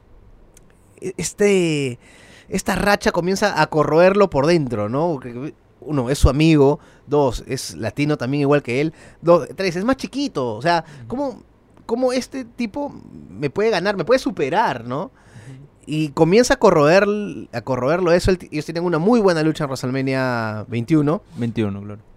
[1.01, 1.99] este
[2.53, 5.19] esta racha comienza a corroerlo por dentro, ¿no?
[5.81, 6.79] Uno, es su amigo.
[7.07, 8.93] Dos, es latino también igual que él.
[9.23, 10.55] Dos, tres, es más chiquito.
[10.55, 11.43] O sea, ¿cómo,
[11.87, 12.95] cómo este tipo
[13.31, 15.11] me puede ganar, me puede superar, ¿no?
[15.87, 17.07] Y comienza a corroer,
[17.53, 18.31] a corroerlo eso.
[18.31, 21.23] Ellos tienen una muy buena lucha en WrestleMania 21.
[21.39, 22.13] 21, claro.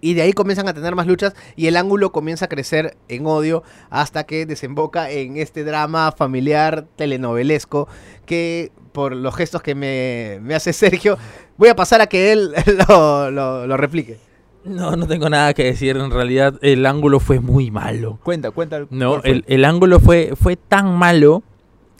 [0.00, 3.26] Y de ahí comienzan a tener más luchas y el ángulo comienza a crecer en
[3.26, 7.88] odio hasta que desemboca en este drama familiar telenovelesco
[8.24, 11.18] que por los gestos que me, me hace Sergio,
[11.56, 12.52] voy a pasar a que él
[12.88, 14.18] lo, lo- lo replique.
[14.64, 15.96] No, no tengo nada que decir.
[15.96, 18.18] En realidad, el ángulo fue muy malo.
[18.22, 18.80] Cuenta, cuenta.
[18.90, 21.42] No, el, el ángulo fue, fue tan malo.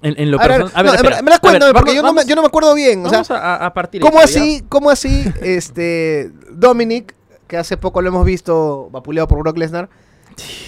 [0.02, 0.62] En, en lo A ver.
[0.74, 1.02] A no, ver, espera.
[1.02, 3.00] verdad A ver, cuéntame, porque vamos- yo, no me, yo no me acuerdo bien.
[3.06, 4.42] O sea, vamos a, a partir ¿cómo esto, ¿ya?
[4.42, 7.14] así, cómo así, este, Dominic,
[7.46, 9.88] que hace poco lo hemos visto vapuleado por Brock Lesnar,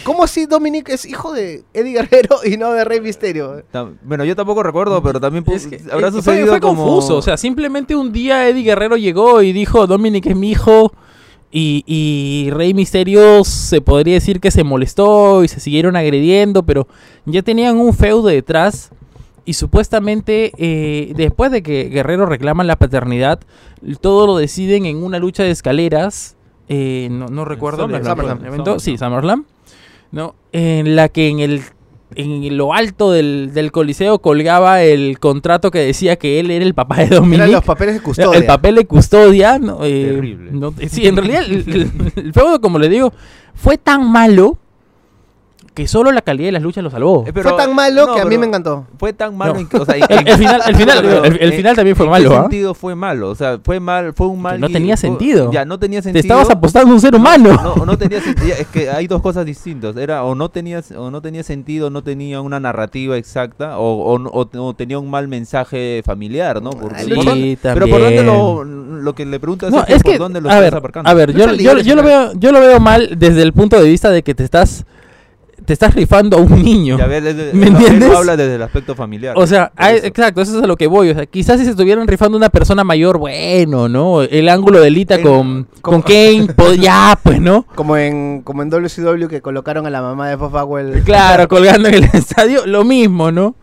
[0.04, 3.62] ¿cómo así Dominic es hijo de Eddie Guerrero y no de Rey Misterio?
[4.02, 6.84] Bueno, yo tampoco recuerdo, pero también Es que, habrá eh, fue- sucedido fue, como...
[6.84, 10.92] confuso, o sea, simplemente un día Eddie Guerrero llegó y dijo, Dominic es mi hijo,
[11.52, 16.86] y, y Rey Misterio se podría decir que se molestó y se siguieron agrediendo, pero
[17.24, 18.90] ya tenían un feudo detrás,
[19.44, 23.40] y supuestamente eh, después de que Guerrero reclama la paternidad,
[24.00, 26.36] todo lo deciden en una lucha de escaleras,
[26.70, 28.46] eh, no, no recuerdo SummerSlam, el SummerSlam.
[28.54, 29.44] evento, sí, SummerSlam,
[30.12, 30.34] ¿no?
[30.52, 31.62] en la que en el
[32.16, 36.74] en lo alto del, del coliseo colgaba el contrato que decía que él era el
[36.74, 37.38] papá de Dominic.
[37.38, 38.36] Eran los papeles de custodia.
[38.38, 39.58] El papel de custodia.
[39.60, 39.84] ¿no?
[39.84, 40.50] Eh, Terrible.
[40.50, 43.12] no- sí, en realidad el, el- el feudo, como le digo,
[43.54, 44.58] fue tan malo
[45.72, 47.24] que solo la calidad de las luchas lo salvó.
[47.26, 48.86] Eh, pero- Fue tan malo no, que a mí me encantó.
[48.98, 49.60] Fue tan malo No.
[49.60, 51.76] en que, o sea, en- El, el final, el, final, Pero, el, el ¿en- final
[51.76, 52.40] también fue ¿En malo, ¿ah?
[52.42, 53.30] sentido fue malo?
[53.30, 54.58] O sea, fue mal, fue un mal.
[54.60, 55.50] no tenía fue- sentido.
[55.52, 56.20] Ya, no tenía Te sentido.
[56.22, 57.50] estabas apostando a un ser humano.
[57.76, 58.54] No, no tenía sentido.
[58.58, 59.96] Es que hay dos cosas distintas.
[59.96, 64.18] Era o no tenía, o no tenía sentido, no tenía una narrativa exacta, o, o,
[64.18, 66.72] no- o- o tenía un mal mensaje familiar, ¿no?
[66.72, 66.78] Sí,
[67.14, 70.18] por dónde- pero por dónde lo, lo que le preguntas No, es, es por que,
[70.18, 71.08] dónde lo a estás ver, aparcando.
[71.10, 73.88] a ver, yo, yo, yo lo veo, yo lo veo mal desde el punto de
[73.88, 74.84] vista de que te estás,
[75.64, 76.98] te estás rifando a un niño.
[76.98, 78.14] Ya ves, desde- ¿Me entiendes?
[78.14, 79.34] habla desde el aspecto familiar.
[79.36, 80.06] O sea, hay- eso.
[80.06, 81.10] exacto, eso es a lo que voy.
[81.10, 84.22] O sea, quizás si se estuvieran rifando una persona mayor, bueno, ¿no?
[84.22, 87.64] El ángulo de Lita El- con, con Kane, pues ya, pues, ¿no?
[87.74, 91.02] Como en, como en WCW que colocaron a la mamá de Bob Bagwell.
[91.04, 93.54] Claro, colgando en el estadio, lo mismo, ¿no?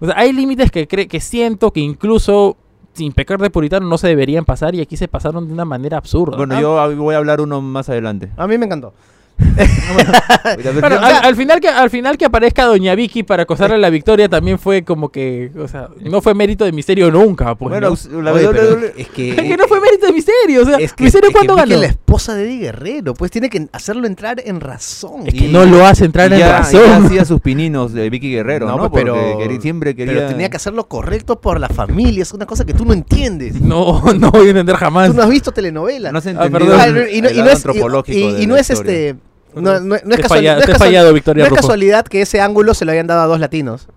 [0.00, 2.56] O sea, hay límites que, cre- que siento que incluso
[2.92, 5.98] sin pecar de puritano no se deberían pasar y aquí se pasaron de una manera
[5.98, 6.36] absurda.
[6.36, 6.60] Bueno, Ah.
[6.60, 8.30] yo hab- voy a hablar uno más adelante.
[8.38, 8.94] A mí me encantó.
[9.38, 14.28] Bueno, al, al final que al final que aparezca Doña Vicky para acosarle la victoria
[14.28, 17.70] también fue como que, o sea, no fue mérito de Misterio nunca, pues.
[17.70, 20.64] bueno, la Oye, pero WWE es que, Es que no fue mérito de Misterio, o
[20.64, 21.76] sea, es que, Misterio es que ganó.
[21.76, 25.26] la esposa de Eddie Guerrero, pues tiene que hacerlo entrar en razón.
[25.26, 26.80] Es que Y- no lo hace entrar y en ya, razón.
[26.84, 28.90] ya hacía sus pininos de Vicky Guerrero, No, ¿no?
[28.90, 30.14] pues, pero- quería- siempre quería...
[30.14, 33.60] Pero tenía que hacerlo correcto por la familia, es una cosa que tú no entiendes.
[33.60, 35.08] No, no voy a entender jamás.
[35.10, 36.12] Tú no has visto telenovelas.
[36.12, 36.76] No has Ah, entendido.
[36.78, 38.92] Ah, el- y, no, y es, antropológico y, y- de y no la es historia.
[39.10, 39.25] este.
[39.62, 43.22] No, no- no es no fallado, Victoria casualidad que ese ángulo se lo hayan dado
[43.22, 43.88] a dos latinos.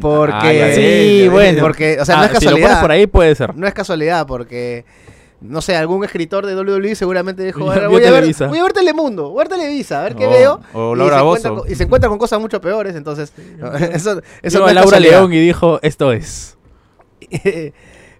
[0.00, 0.82] Porque- Ah, ya ves, Sí,
[1.18, 1.30] ya ves.
[1.32, 1.60] bueno.
[1.62, 2.68] Porque, o sea, no Ah, es Si lo casualidad.
[2.68, 3.54] pones por ahí puede ser.
[3.56, 4.84] No es casualidad, porque.
[5.40, 8.58] No sé, algún escritor de WWE seguramente dijo: Vio- "Ahora vio voy, a ver, voy
[8.58, 10.60] a ver Telemundo, voy a ver Televisa, a ver qué veo.
[10.72, 13.32] o y, Laura se encuentra con, y se encuentra con cosas mucho peores, entonces.
[13.92, 15.12] eso eso no a Laura casualidad.
[15.20, 16.56] León y dijo, esto es.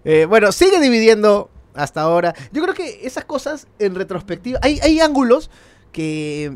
[0.09, 2.33] Eh, bueno, sigue dividiendo hasta ahora.
[2.53, 4.57] Yo creo que esas cosas en retrospectiva.
[4.63, 5.49] Hay, hay ángulos
[5.97, 6.55] que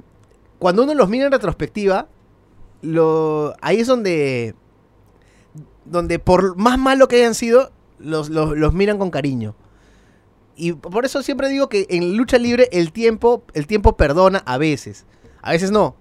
[0.60, 2.08] cuando uno los mira en retrospectiva,
[2.84, 4.54] lo, ahí es donde.
[5.84, 9.56] Donde por más malo que hayan sido, los, los, los miran con cariño.
[10.56, 14.60] Y por eso siempre digo que en lucha libre el tiempo, el tiempo perdona a
[14.60, 15.08] veces.
[15.42, 15.96] A veces no.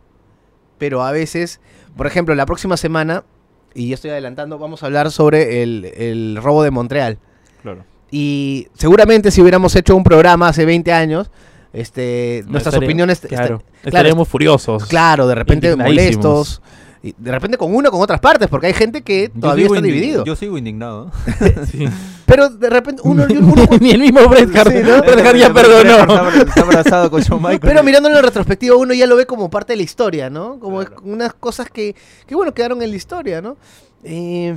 [0.77, 1.61] Pero a veces,
[1.97, 3.25] por ejemplo, la próxima semana,
[3.73, 7.19] y ya estoy adelantando, vamos a hablar sobre el, el robo de Montreal.
[7.63, 7.87] Claro.
[8.11, 11.31] Y seguramente si hubiéramos hecho un programa hace 20 años,
[11.73, 13.21] este, nuestras opiniones...
[13.21, 14.85] Claro, esta- estaríamos furiosos.
[14.87, 16.61] claro, de repente molestos.
[17.03, 19.81] Y de repente con una o con otras partes, porque hay gente que todavía está
[19.81, 20.23] dividido.
[20.25, 21.11] Yo sigo indignado.
[21.71, 21.87] Sí.
[22.27, 23.25] Pero de repente uno...
[23.31, 25.01] uno- Ni el mismo Bret Hart, Sí, ¿no?
[25.01, 26.29] Bret Hart ya perdonó.
[26.31, 27.61] Está abrazado con Shawn Michaels.
[27.63, 30.59] pero mirándolo en retrospectiva uno ya lo ve como parte de la historia, ¿no?
[30.61, 31.01] Como Claro.
[31.05, 33.57] unas cosas que, que, bueno, quedaron en la historia, ¿no?
[34.05, 34.55] Eh,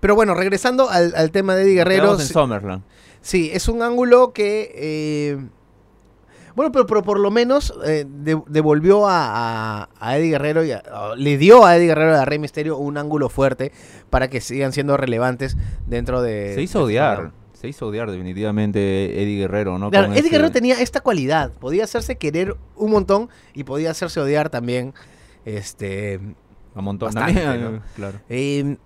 [0.00, 2.02] pero bueno, regresando al, al tema de Eddie Guerrero...
[2.04, 2.82] Quedamos en sí- Summerland.
[3.20, 4.70] Sí, es un ángulo que.
[4.74, 5.38] eh,
[6.54, 10.72] bueno, pero, pero por lo menos eh, de- devolvió a, a- a Eddie Guerrero, y
[10.72, 10.82] a-
[11.16, 13.72] le dio a Eddie Guerrero y a Rey Misterio un ángulo fuerte
[14.10, 16.54] para que sigan siendo relevantes dentro de.
[16.54, 17.14] Se hizo de odiar.
[17.16, 17.38] programa.
[17.54, 19.90] Se hizo odiar definitivamente Eddie Guerrero, ¿no?
[19.92, 24.50] Claro, Eddie Guerrero tenía esta cualidad, podía hacerse querer un montón y podía hacerse odiar
[24.50, 24.94] también.
[25.44, 26.18] Este,
[26.74, 27.82] montón Bastante, ¿no?
[27.96, 28.18] claro.
[28.28, 28.76] eh,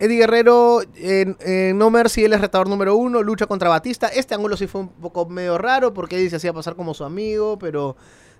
[0.00, 4.08] Eddie Guerrero en, en No Mercy, él es retador número uno, lucha contra Batista.
[4.08, 7.04] Este ángulo sí fue un poco medio raro porque Eddie se hacía pasar como su
[7.04, 7.96] amigo, pero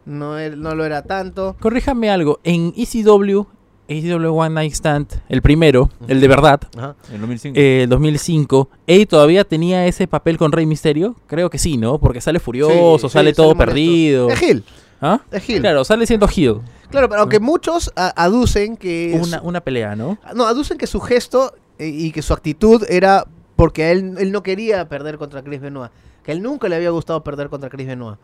[0.07, 1.57] no, él, no lo era tanto.
[1.61, 2.41] Corríjame algo.
[2.45, 3.45] En ECW,
[3.89, 6.97] ECW One Night Stand, el primero, el de verdad, Ajá.
[7.13, 7.55] En 2005.
[7.61, 11.15] eh, 2005, Eddie todavía tenía ese papel con Rey Misterio.
[11.27, 11.99] Creo que sí, ¿no?
[11.99, 14.31] Porque sale furioso, Sí, sale todo perdido.
[14.31, 14.65] Es Gil,
[15.01, 15.21] ¿Ah?
[15.31, 15.61] es Gil.
[15.61, 16.61] Claro, sale siendo heel.
[16.91, 19.19] Claro, pero aunque muchos a- aducen que...
[19.23, 20.19] Una, su- una pelea, ¿no?
[20.35, 23.27] no, aducen que su gesto eh, y que su actitud era
[23.57, 25.91] porque él, él no quería perder contra Chris Benoit.
[26.23, 28.19] Que a él nunca le había gustado perder contra Chris Benoit.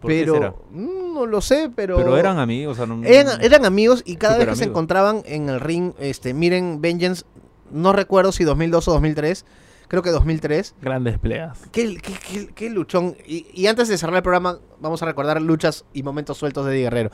[0.00, 0.54] ¿Por qué pero será?
[0.70, 1.96] mm, no lo sé, pero...
[1.96, 5.22] Pero eran amigos, o sea, no- Eran, eran amigos y cada vez que se encontraban
[5.24, 7.24] en el ring, este, miren, Vengeance,
[7.70, 9.44] no recuerdo si 2002 o 2003,
[9.88, 10.74] creo que 2003.
[10.80, 11.58] Grandes peleas.
[11.72, 13.16] Qué, qué- qué- qué luchón.
[13.26, 16.72] Y, y antes de cerrar el programa, vamos a recordar luchas y momentos sueltos de
[16.72, 17.10] Eddie Guerrero.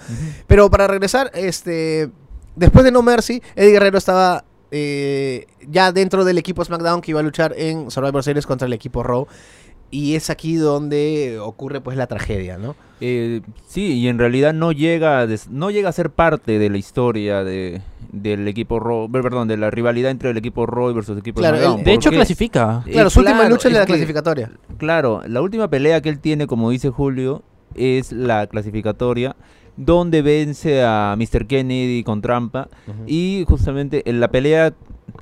[0.46, 2.10] Pero para regresar, este,
[2.56, 7.20] después de No Mercy, Eddie Guerrero estaba eh, ya dentro del equipo SmackDown que iba
[7.20, 9.26] a luchar en Survivor Series contra el equipo Raw.
[9.90, 12.74] Y es aquí donde ocurre pues la tragedia, ¿no?
[13.00, 16.70] Eh, sí, y en realidad no llega, a des- no llega a ser parte de
[16.70, 20.92] la historia de, del equipo Raw, ver- perdón, de la rivalidad entre el equipo Raw
[20.94, 21.84] versus el equipo Claro, SmackDown.
[21.84, 22.82] De hecho, clasifica.
[22.86, 24.50] Eh, Claro, su última lucha es la que- clasificatoria.
[24.78, 27.42] Claro, la última pelea que él tiene, como dice Julio,
[27.76, 29.36] es la clasificatoria,
[29.76, 31.46] donde vence a Mr.
[31.46, 32.68] Kennedy con trampa.
[33.06, 34.72] Y justamente en la pelea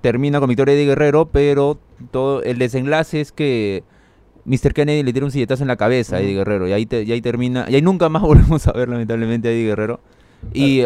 [0.03, 1.79] termina con victoria de Guerrero, pero
[2.11, 3.83] todo el desenlace es que
[4.45, 4.73] Mr.
[4.75, 6.35] Kennedy le tira un silletazo en la cabeza a Eddie.
[6.35, 6.67] Guerrero.
[6.69, 7.67] Y ahí, te- y ahí termina.
[7.69, 10.01] Y ahí nunca más volvemos a ver, lamentablemente, a Eddie Guerrero.
[10.53, 10.83] Y,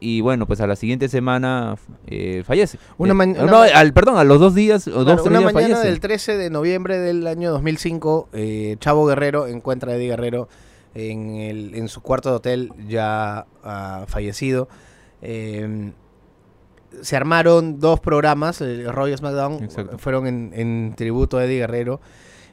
[0.00, 2.78] y bueno, pues a la siguiente semana eh, fallece.
[2.98, 5.38] Una Eh, no, una ma- al, perdón, a los dos días o Claro, dos una
[5.38, 5.88] días mañana fallece.
[5.90, 10.48] del 13 de noviembre del año 2005, eh, Chavo Guerrero encuentra a Eddie Guerrero
[10.94, 14.68] en, el, en su cuarto de hotel ya ah, fallecido.
[15.22, 15.92] Eh,
[17.02, 19.98] se armaron dos programas, el y SmackDown, Exacto.
[19.98, 22.00] fueron en, en tributo a Eddie Guerrero.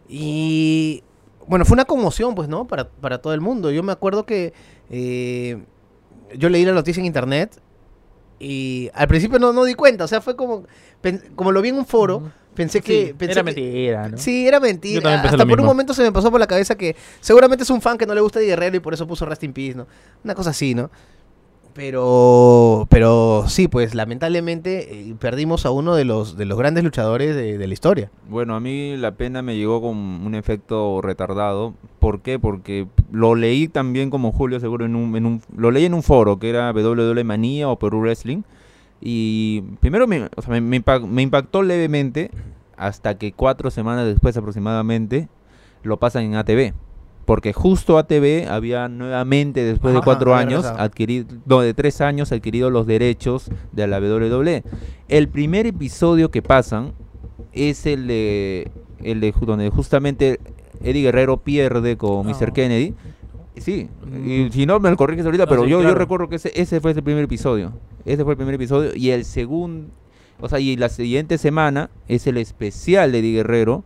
[0.08, 1.04] Y
[1.48, 2.66] bueno, fue una conmoción, pues, ¿no?
[2.68, 3.72] Para, para todo el mundo.
[3.72, 4.54] Yo me acuerdo que
[4.90, 5.62] eh,
[6.38, 7.60] yo leí la noticia en internet
[8.40, 10.66] y al principio no, no di cuenta, o sea, fue como,
[11.36, 13.16] como lo vi en un foro, pensé que...
[13.18, 14.18] Pensé era que- mentira, ¿no?
[14.18, 15.22] Sí, era mentira.
[15.22, 17.98] Hasta por un momento se me pasó por la cabeza que seguramente es un fan
[17.98, 19.88] que no le gusta Eddie Guerrero y por eso puso Rest in Peace, ¿no?
[20.24, 20.90] Una cosa así, ¿no?
[21.74, 27.36] Pero, pero sí, pues lamentablemente eh, perdimos a uno de los, de los grandes luchadores
[27.36, 28.12] de, de la historia.
[28.30, 31.74] Bueno, a mí la pena me llegó con un efecto retardado.
[32.00, 32.38] ¿Por qué?
[32.38, 36.04] Porque lo leí también como Julio seguro en un, en un lo leí en un
[36.04, 38.44] foro que era WWE Manía o Perú Wrestling
[39.02, 42.32] y primero me, me, me impactó levemente
[42.78, 45.28] hasta que cuatro semanas después aproximadamente
[45.84, 46.74] lo pasan en ATV.
[47.26, 52.70] Porque justo ATV había nuevamente, después de cuatro años, adquirido, no, de tres años, adquirido
[52.70, 54.64] los derechos de la WWE.
[55.08, 56.92] El primer episodio que pasan
[57.54, 60.40] es el de, el de donde justamente
[60.84, 62.26] Eddie Guerrero pierde con.
[62.28, 62.52] Mr.
[62.52, 62.94] Kennedy.
[63.58, 64.30] Sí, Mm.
[64.30, 66.52] y si no me lo corriges ahorita, Ah, pero sí, yo, yo recuerdo que ese,
[66.56, 67.72] ese fue el primer episodio.
[68.04, 68.92] Ese fue el primer episodio.
[68.96, 69.88] Y el segundo,
[70.42, 73.84] o sea, y la siguiente semana es el especial de Eddie Guerrero,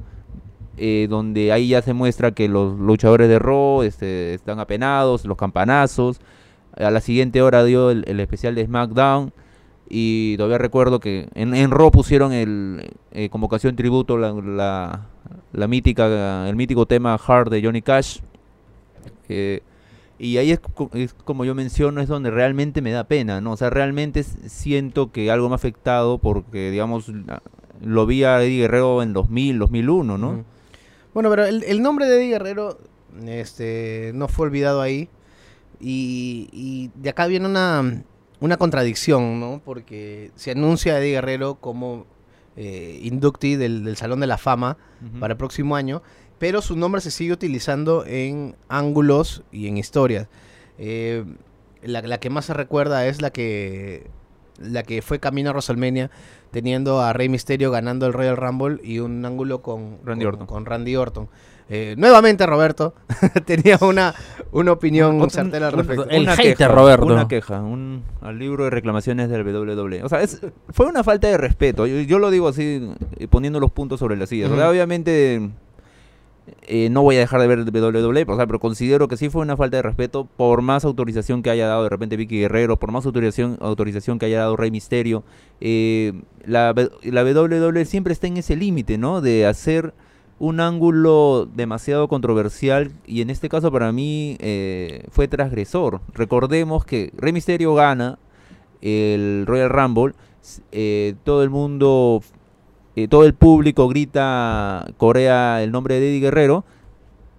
[0.77, 5.37] eh, donde ahí ya se muestra que los luchadores de Raw este, están apenados, los
[5.37, 6.19] campanazos.
[6.75, 9.33] A la siguiente hora dio el, especial de SmackDown.
[9.89, 15.01] Y todavía recuerdo que en, en Raw pusieron el eh, convocación tributo, la,
[15.53, 18.19] la, mítica, el mítico tema Hard de Johnny Cash.
[19.29, 19.61] Eh,
[20.19, 23.51] y ahí es, co- es como yo menciono, es donde realmente me da pena, ¿no?
[23.53, 27.11] O sea, realmente siento que algo me ha afectado porque, digamos,
[27.81, 30.43] lo vi a Eddie Guerrero en 2000, 2001, ¿no?
[31.17, 32.77] Bueno, pero el, el nombre de Eddie Guerrero
[33.25, 35.09] este, no fue olvidado ahí.
[35.79, 38.03] Y, y de acá viene una,
[38.39, 39.59] una contradicción, ¿no?
[39.65, 42.05] Porque se anuncia a Eddie Guerrero como
[42.55, 44.77] eh, inductee del, del Salón de la Fama
[45.19, 46.03] para el próximo año,
[46.37, 50.27] pero su nombre se sigue utilizando en ángulos y en historias.
[50.77, 51.25] Eh,
[51.81, 54.05] la, la que más se recuerda es la que
[54.59, 56.09] la que fue camino a WrestleMania,
[56.51, 60.47] teniendo a Rey Mysterio ganando el Royal Rumble y un ángulo con Randy con, Orton.
[60.47, 61.29] con Randy Orton.
[61.69, 62.93] Eh, nuevamente Roberto
[63.45, 64.15] tenía una,
[64.53, 66.07] una opinión Otra- certera al respecto.
[66.09, 67.05] El una hater, queja, Roberto.
[67.07, 70.01] Una queja, un, al libro de reclamaciones del WWE.
[70.03, 70.39] O sea, es,
[70.69, 71.85] fue una falta de respeto.
[71.85, 74.49] Yo, yo lo digo así, eh, poniendo los puntos sobre las sillas.
[74.49, 74.71] O sea, Ujú.
[74.71, 75.49] obviamente
[76.63, 79.57] eh, no voy a dejar de ver WWE, o pero considero que sí fue una
[79.57, 83.05] falta de respeto por más autorización que haya dado de repente Vicky Guerrero, por más
[83.05, 85.23] autorización, autorización que haya dado Rey Misterio.
[85.61, 86.13] Eh,
[86.45, 89.21] la, la WWE siempre está en ese límite, ¿no?
[89.21, 89.93] De hacer
[90.39, 96.01] un ángulo demasiado controversial y en este caso para mí eh, fue transgresor.
[96.13, 98.19] Recordemos que Rey Misterio gana
[98.81, 100.13] el Royal Rumble,
[100.71, 102.21] eh, todo el mundo,
[102.97, 106.65] eh, todo el público grita, corea el nombre de Eddie Guerrero.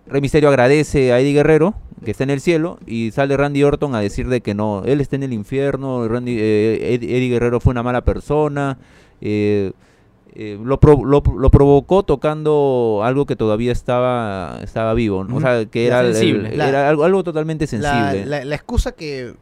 [0.06, 3.94] Rey Misterio agradece a Eddie Guerrero, que está en el cielo, y sale Randy Orton
[3.94, 7.60] a decir de que no, él está en el infierno, Randy, eh, Ed- Eddie Guerrero
[7.60, 8.78] fue una mala persona.
[9.20, 9.72] eh,
[10.34, 15.36] eh, lo, pro- lo- lo provocó tocando algo que todavía estaba, estaba vivo, ¿no?
[15.36, 16.50] o sea, que era, Sensible.
[16.50, 18.26] el- La- era algo, algo totalmente La, sensible.
[18.26, 19.34] la- la excusa que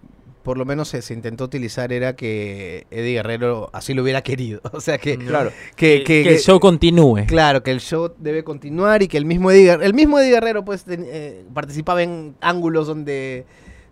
[0.46, 4.60] por lo menos se, se intentó utilizar era que Eddie Guerrero así lo hubiera querido.
[4.72, 5.50] O sea que, Claro.
[5.74, 7.26] que, que, que- el show continúe.
[7.26, 10.64] Claro, que el show debe continuar y que el mismo Eddie, el mismo Eddie Guerrero
[10.64, 13.44] pues ten- eh, participaba en ángulos donde,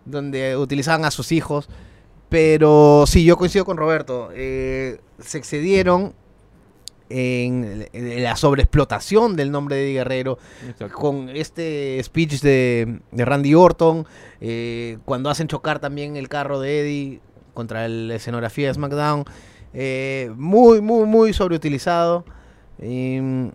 [0.05, 1.67] donde utilizaban a sus hijos.
[2.29, 4.29] Pero sí, yo coincido con Roberto.
[4.33, 6.13] eh, se excedieron
[7.09, 10.37] en, en la sobreexplotación del nombre de Eddie Guerrero
[10.67, 10.95] Exacto.
[10.97, 14.05] con este speech de, de Randy Orton,
[14.41, 17.19] eh, cuando hacen chocar también el carro de Eddie
[17.53, 19.23] contra la escenografía de SmackDown,
[19.73, 22.25] eh, muy, muy, muy sobreutilizado.
[22.79, 23.51] Em,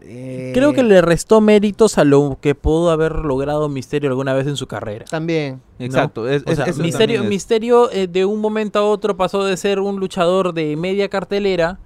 [0.00, 4.46] eh, Creo que le restó méritos a lo que pudo haber logrado Misterio alguna vez
[4.48, 5.04] en su carrera.
[5.04, 5.60] También.
[5.78, 6.28] Exacto.
[6.28, 6.66] es- O sea,
[7.28, 11.78] Misterio, de un momento a otro pasó de ser un luchador de media cartelera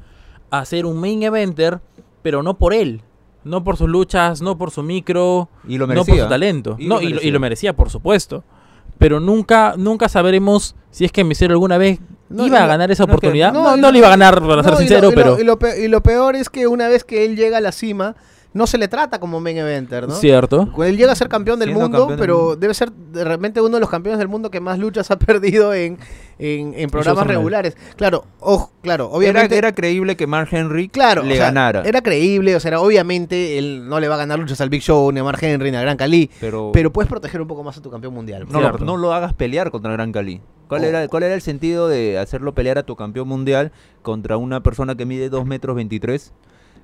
[0.50, 1.80] a ser un main eventer,
[2.22, 3.02] pero no por él.
[3.44, 6.14] No por sus luchas, no por su micro, y lo no merecía.
[6.14, 6.76] por su talento.
[6.78, 7.32] Y no, lo y, lo, y merecía.
[7.32, 8.42] lo merecía, por supuesto.
[8.98, 13.02] Pero nunca, nunca sabremos si es que Misterio alguna vez No, iba a ganar esa
[13.04, 13.52] no, que- oportunidad.
[13.52, 15.38] no, No, no le iba a ganar, para ser No, sincero, y lo- pero...
[15.40, 17.72] Y lo, pe- y lo peor es que una vez que él llega a la
[17.72, 18.16] cima,
[18.56, 20.14] no se le trata como main eventer, ¿no?
[20.14, 20.68] Cierto.
[20.84, 22.56] Él llega a ser campeón del Siendo mundo, campeón del pero mundo.
[22.56, 25.72] debe ser de repente uno de los campeones del mundo que más luchas ha perdido
[25.74, 25.98] en,
[26.38, 27.76] en, en programas regulares.
[27.96, 29.56] Claro, ojo, claro, Era, obviamente.
[29.58, 31.82] era creíble que Mark Henry claro, le o sea, ganara.
[31.82, 34.82] Era creíble, o sea, era- obviamente él no le va a ganar luchas al Big
[34.82, 36.30] Show, ni a Mark Henry, ni a Gran Cali.
[36.40, 38.46] pero Pero puedes proteger un poco más a tu campeón mundial.
[38.50, 40.40] no, lo, no lo hagas pelear contra Gran Cali.
[40.68, 40.86] ¿Cuál, Oh.
[40.86, 43.70] era, ¿Cuál era el sentido de hacerlo pelear a tu campeón mundial
[44.02, 46.32] contra una persona que mide 2 metros 23?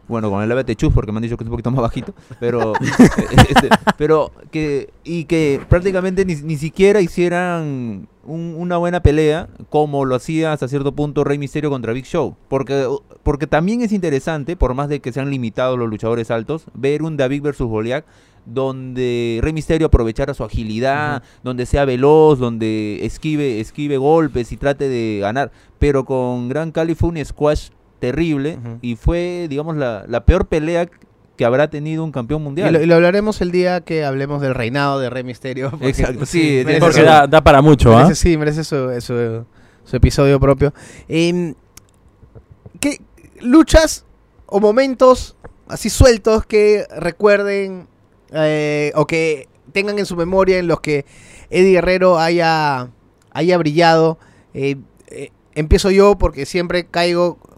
[0.09, 2.13] Bueno, con el ABT Chus, porque me han dicho que es un poquito más bajito,
[2.41, 2.73] pero
[3.49, 10.05] este, pero que y que prácticamente ni, ni siquiera hicieran un- una buena pelea como
[10.05, 12.87] lo hacía hasta cierto punto Rey Misterio contra Big Show, porque
[13.23, 17.17] porque también es interesante, por más de que sean limitados los luchadores altos, ver un
[17.17, 18.05] David versus Goliath
[18.45, 24.89] donde Rey Misterio aprovechara su agilidad, donde sea veloz, donde esquive, esquive golpes y trate
[24.89, 25.53] de ganar.
[25.79, 27.69] Pero con Gran Cali fue un squash
[28.03, 30.89] terrible y fue, digamos, la, la peor pelea
[31.37, 32.73] que habrá tenido un campeón Y mundial.
[32.75, 35.71] lo, y lo hablaremos el día que hablemos del reinado de Rey Misterio.
[35.71, 39.45] porque Exacto, sí, Porque da, da para mucho, merece- sí, merece su, su-
[39.85, 40.75] su episodio propio.
[41.09, 41.55] Em,
[42.81, 42.99] ¿Qué
[43.41, 44.05] luchas
[44.47, 45.37] o momentos
[45.69, 47.87] así sueltos que recuerden
[48.33, 51.05] eh, o que tengan en su memoria en los que
[51.51, 52.89] Eddie Guerrero haya,
[53.33, 54.19] haya brillado?
[54.55, 54.77] Eh,
[55.09, 57.52] eh, empiezo yo porque siempre caigo eh,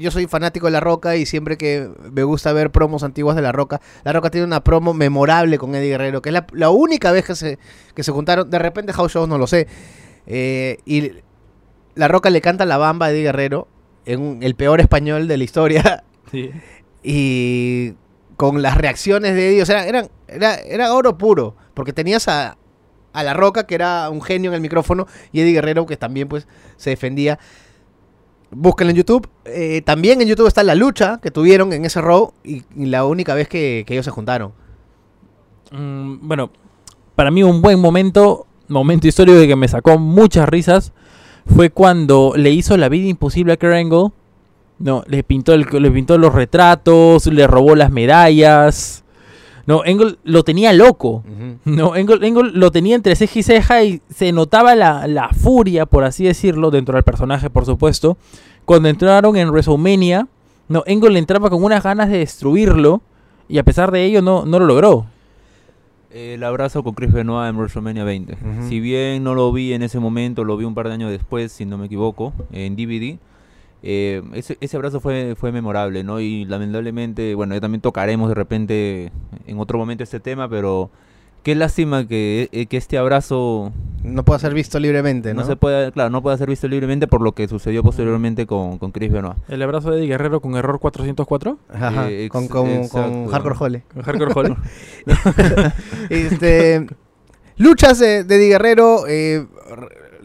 [0.00, 3.42] yo soy fanático de La Roca y siempre que me gusta ver promos antiguas de
[3.42, 6.70] La Roca, La Roca tiene una promo memorable con Eddie Guerrero, que es la, la
[6.70, 7.58] única vez que se,
[7.94, 9.66] que se juntaron, de repente House Shows no lo sé,
[10.26, 11.12] eh, y
[11.94, 13.68] La Roca le canta la bamba a Eddie Guerrero
[14.06, 16.50] en un- el peor español de la historia Sí.
[17.02, 17.94] y
[18.36, 22.56] con las reacciones de Eddie, o sea, eran, era, era oro puro, porque tenías a,
[23.12, 26.28] a La Roca, que era un genio en el micrófono, y Eddie Guerrero, que también
[26.28, 27.38] pues se defendía.
[28.50, 29.28] Búsquenlo en YouTube.
[29.44, 33.34] Eh, también en YouTube está la lucha que tuvieron en ese row y, la única
[33.34, 34.52] vez que, ellos se juntaron.
[35.70, 36.50] Mm, bueno,
[37.14, 40.92] para mí un buen momento, momento histórico de que me sacó muchas risas,
[41.54, 44.10] fue cuando le hizo la vida imposible a Kurt Angle.
[44.78, 49.04] No, le pintó, el, le pintó los retratos, le robó las medallas.
[49.70, 51.22] No, Angle lo tenía loco.
[51.64, 55.86] No, Angle, Angle lo tenía entre ceja y ceja y se notaba la, la furia,
[55.86, 58.16] por así decirlo, dentro del personaje, por supuesto.
[58.64, 60.26] Cuando entraron en WrestleMania,
[60.68, 63.00] no, Angle entraba con unas ganas de destruirlo
[63.48, 65.06] y a pesar de ello no, no lo logró.
[66.10, 68.32] El abrazo con Chris Benoit en WrestleMania 20.
[68.32, 68.68] Ujú.
[68.68, 71.52] Si bien no lo vi en ese momento, lo vi un par de años después,
[71.52, 73.18] si no me equivoco, en DVD.
[73.82, 76.20] Eh, ese, ese abrazo fue, fue memorable, ¿no?
[76.20, 79.12] Y lamentablemente, bueno, ya también tocaremos de repente
[79.46, 80.90] en otro momento este tema, pero
[81.42, 83.72] qué lástima que, eh, que este abrazo
[84.04, 85.46] No puede ser visto libremente, no, ¿no?
[85.46, 88.92] se pueda, claro, no pueda ser visto libremente por lo que sucedió posteriormente con, con
[88.92, 89.38] Chris Benoit.
[89.48, 91.56] El abrazo de Eddie Guerrero con error 404.
[91.72, 93.26] Ajá, Eh, ex- con, con, con.
[93.28, 93.82] Hardcore Holly.
[93.94, 94.54] Con Hardcore Holly.
[96.10, 96.86] Este,
[97.56, 99.46] luchas de, de Eddie Guerrero eh,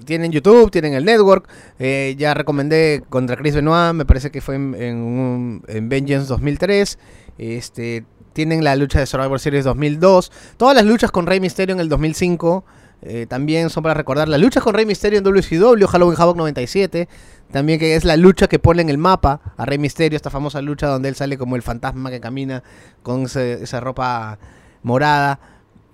[0.06, 1.48] tienen YouTube, tienen el network.
[1.80, 6.28] eh, ya recomendé contra Chris Benoit, me parece que fue en, en, un- en Vengeance
[6.28, 6.98] 2003.
[7.38, 10.32] Este, tienen la lucha de Survivor Series 2002.
[10.58, 12.64] Todas las luchas con Rey Mysterio en el 2005
[13.02, 14.28] eh, también son para recordar.
[14.30, 17.08] Las luchas con Rey Mysterio en WCW, Halloween Havoc 97.
[17.52, 20.62] También que es la lucha que pone en el mapa a Rey Mysterio, esta famosa
[20.62, 22.64] lucha donde él sale como el fantasma que camina
[23.04, 24.40] con esa ropa
[24.82, 25.40] morada.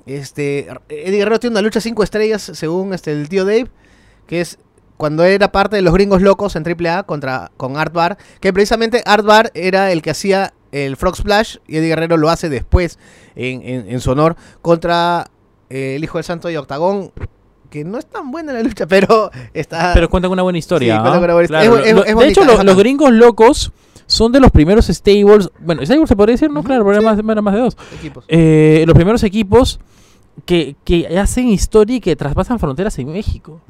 [0.05, 3.67] Este, Eddie Guerrero tiene una lucha 5 estrellas, según este, el tío Dave,
[4.27, 4.57] que es
[4.97, 9.01] cuando era parte de los gringos locos en AAA contra, con Art Bar, que precisamente
[9.05, 12.97] Art Bar era el que hacía el Frog Splash y Eddie Guerrero lo hace después
[13.35, 15.25] en, en- en su honor contra
[15.69, 17.11] eh, el Hijo del Santo y Octagón,
[17.69, 19.91] que no es tan buena la lucha, pero está...
[19.93, 20.95] Pero cuentan una buena historia.
[20.95, 21.69] Sí, cuentan una buena historia.
[21.69, 23.71] Claro, Es bu- es- lo- es de bonita, hecho, los gringos locos
[24.05, 25.49] son de los primeros stables.
[25.59, 26.63] Bueno, stables se podría decir, ¿no?
[26.63, 27.77] Claro, pero era más, era más de dos.
[27.97, 28.25] equipos.
[28.27, 29.79] Eh, los primeros equipos
[30.45, 33.61] que, que hacen historia y que traspasan fronteras en México.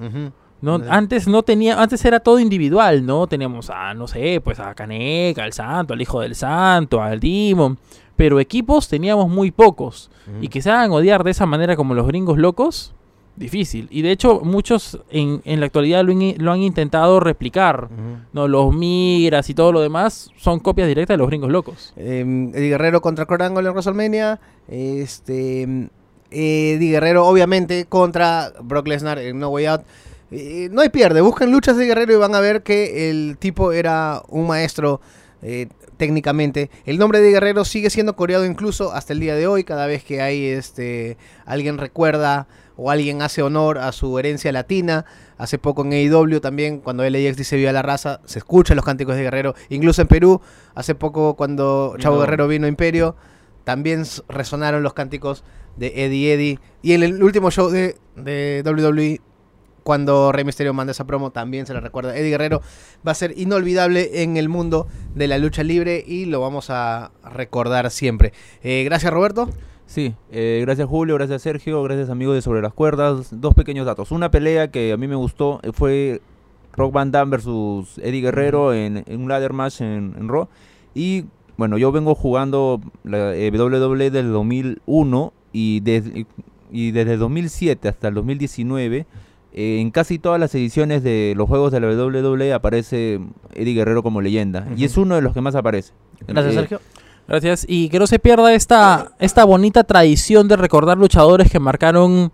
[0.61, 0.79] ¿no?
[0.89, 3.25] Antes no tenía, antes era todo individual, ¿no?
[3.25, 7.77] Teníamos a, no sé, pues a Caneca, al Santo, al Hijo del Santo, al Demon.
[8.15, 10.11] Pero equipos teníamos muy pocos.
[10.39, 12.93] Y que se hagan odiar de esa manera como los gringos locos,
[13.35, 13.87] difícil.
[13.89, 17.89] Y de hecho, muchos en, en la actualidad lo, han- lo han intentado replicar.
[18.31, 21.93] No, los Migras y todo lo demás son copias directas de los gringos locos.
[21.97, 22.19] Eh,
[22.53, 24.39] Eddie Guerrero contra Angle en WrestleMania.
[24.67, 25.89] Este,
[26.31, 29.81] Eddie Guerrero, obviamente, contra Brock Lesnar en No Way Out.
[30.31, 33.73] Eh, no hay pierde, busquen luchas de Guerrero y van a ver que el tipo
[33.73, 35.01] era un maestro
[35.41, 35.67] eh,
[35.97, 36.71] técnicamente.
[36.85, 40.03] El nombre de Guerrero sigue siendo coreado incluso hasta el día de hoy, cada vez
[40.03, 45.05] que hay este alguien recuerda o alguien hace honor a su herencia latina.
[45.37, 49.15] Hace poco en AEW también, cuando LAX dice Viva la raza, se escuchan los cánticos
[49.15, 49.53] de Guerrero.
[49.69, 50.41] Incluso en Perú,
[50.75, 53.15] hace poco cuando Chavo Guerrero vino a Imperio,
[53.63, 55.43] también resonaron los cánticos
[55.77, 56.59] de Eddie Eddie.
[56.81, 59.21] Y en el último show de, de WWE,
[59.83, 62.15] cuando Rey Mysterio manda esa promo, también se le recuerda.
[62.15, 62.61] Eddie Guerrero
[63.05, 67.11] va a ser inolvidable en el mundo de la lucha libre y lo vamos a
[67.23, 68.33] recordar siempre.
[68.63, 69.49] Eh, gracias, Roberto.
[69.91, 73.27] Sí, eh, gracias Julio, gracias Sergio, gracias amigos de Sobre las Cuerdas.
[73.31, 74.11] Dos pequeños datos.
[74.11, 76.21] Una pelea que a mí me gustó eh, fue
[76.71, 80.47] Rock Van Damme versus Eddie Guerrero en, en un ladder match en, en Raw.
[80.93, 81.25] Y
[81.57, 86.25] bueno, yo vengo jugando la eh, WWE del 2001 y, desde
[86.71, 89.05] y desde el 2007 hasta el 2019.
[89.53, 93.19] eh, en casi todas las ediciones de los juegos de la WWE aparece
[93.53, 94.65] Eddie Guerrero como leyenda.
[94.77, 95.91] Y es uno de los que más aparece.
[96.25, 96.79] Gracias, Eh, Sergio.
[97.27, 97.65] Gracias.
[97.67, 102.31] Y que no se pierda esta, esta bonita tradición de recordar luchadores que marcaron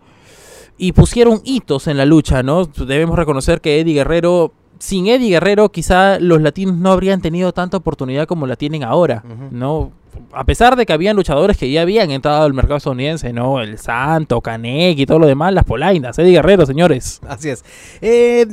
[0.77, 2.65] y pusieron hitos en la lucha, ¿no?
[2.65, 7.77] Debemos reconocer que Eddie Guerrero, sin Eddie Guerrero, quizá los latinos no habrían tenido tanta
[7.77, 9.23] oportunidad como la tienen ahora.
[9.51, 9.91] ¿no?
[10.33, 13.61] A pesar de que habían luchadores que ya habían entrado al mercado estadounidense, ¿no?
[13.61, 16.17] El Santo, Canek y todo lo demás, las polainas.
[16.17, 17.21] Eddie Guerrero, señores.
[17.27, 17.63] Así es.
[18.01, 18.47] Eh,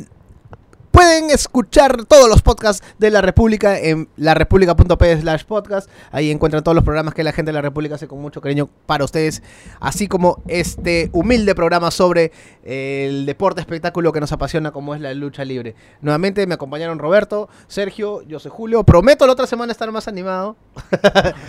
[0.95, 5.91] pueden escuchar todos los podcasts de La República en larepublica.p slash podcast.
[6.13, 8.69] Ahí encuentran todos los programas que la gente de La República hace con mucho cariño
[8.87, 9.43] para ustedes.
[9.81, 12.31] Así como este humilde programa sobre
[12.63, 15.75] el deporte espectáculo que nos apasiona como es la lucha libre.
[16.01, 18.85] Nuevamente me acompañaron Roberto, Sergio, yo soy Julio.
[18.85, 20.57] Prometo la otra semana estar más animado.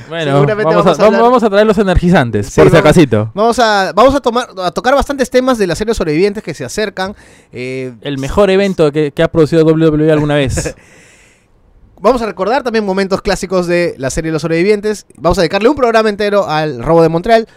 [0.10, 2.78] Bueno, Seguramente vamos, vamos a a, hablar- vamos a traer los energizantes, Sí, por si
[2.78, 3.32] acasito.
[3.34, 6.64] Vamos a, vamos a, tomar, a tocar bastantes temas de la serie sobrevivientes que se
[6.66, 7.16] acercan.
[7.52, 10.76] Eh, El mejor evento que, que ha producido WWE alguna vez.
[12.02, 15.06] Vamos a recordar también momentos clásicos de la serie Los Sobrevivientes.
[15.16, 17.48] Vamos a dedicarle un programa entero al robo de Montreal.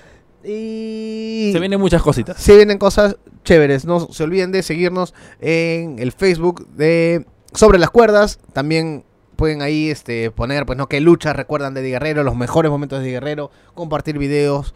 [0.45, 2.41] Y Se vienen muchas cositas.
[2.41, 3.85] se vienen cosas chéveres.
[3.85, 8.39] No se olviden de seguirnos en el Facebook de Sobre las Cuerdas.
[8.53, 9.05] También
[9.37, 12.99] pueden ahí este, poner, pues no, qué luchas recuerdan de Di Guerrero, los mejores momentos
[13.01, 14.75] de Di Guerrero, compartir videos,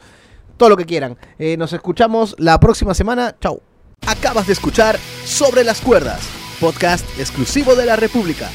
[0.56, 1.16] todo lo que quieran.
[1.38, 3.34] Eh, nos escuchamos la próxima semana.
[3.40, 3.60] Chau.
[4.06, 6.20] Acabas de escuchar Sobre las Cuerdas,
[6.62, 8.48] podcast exclusivo de la República.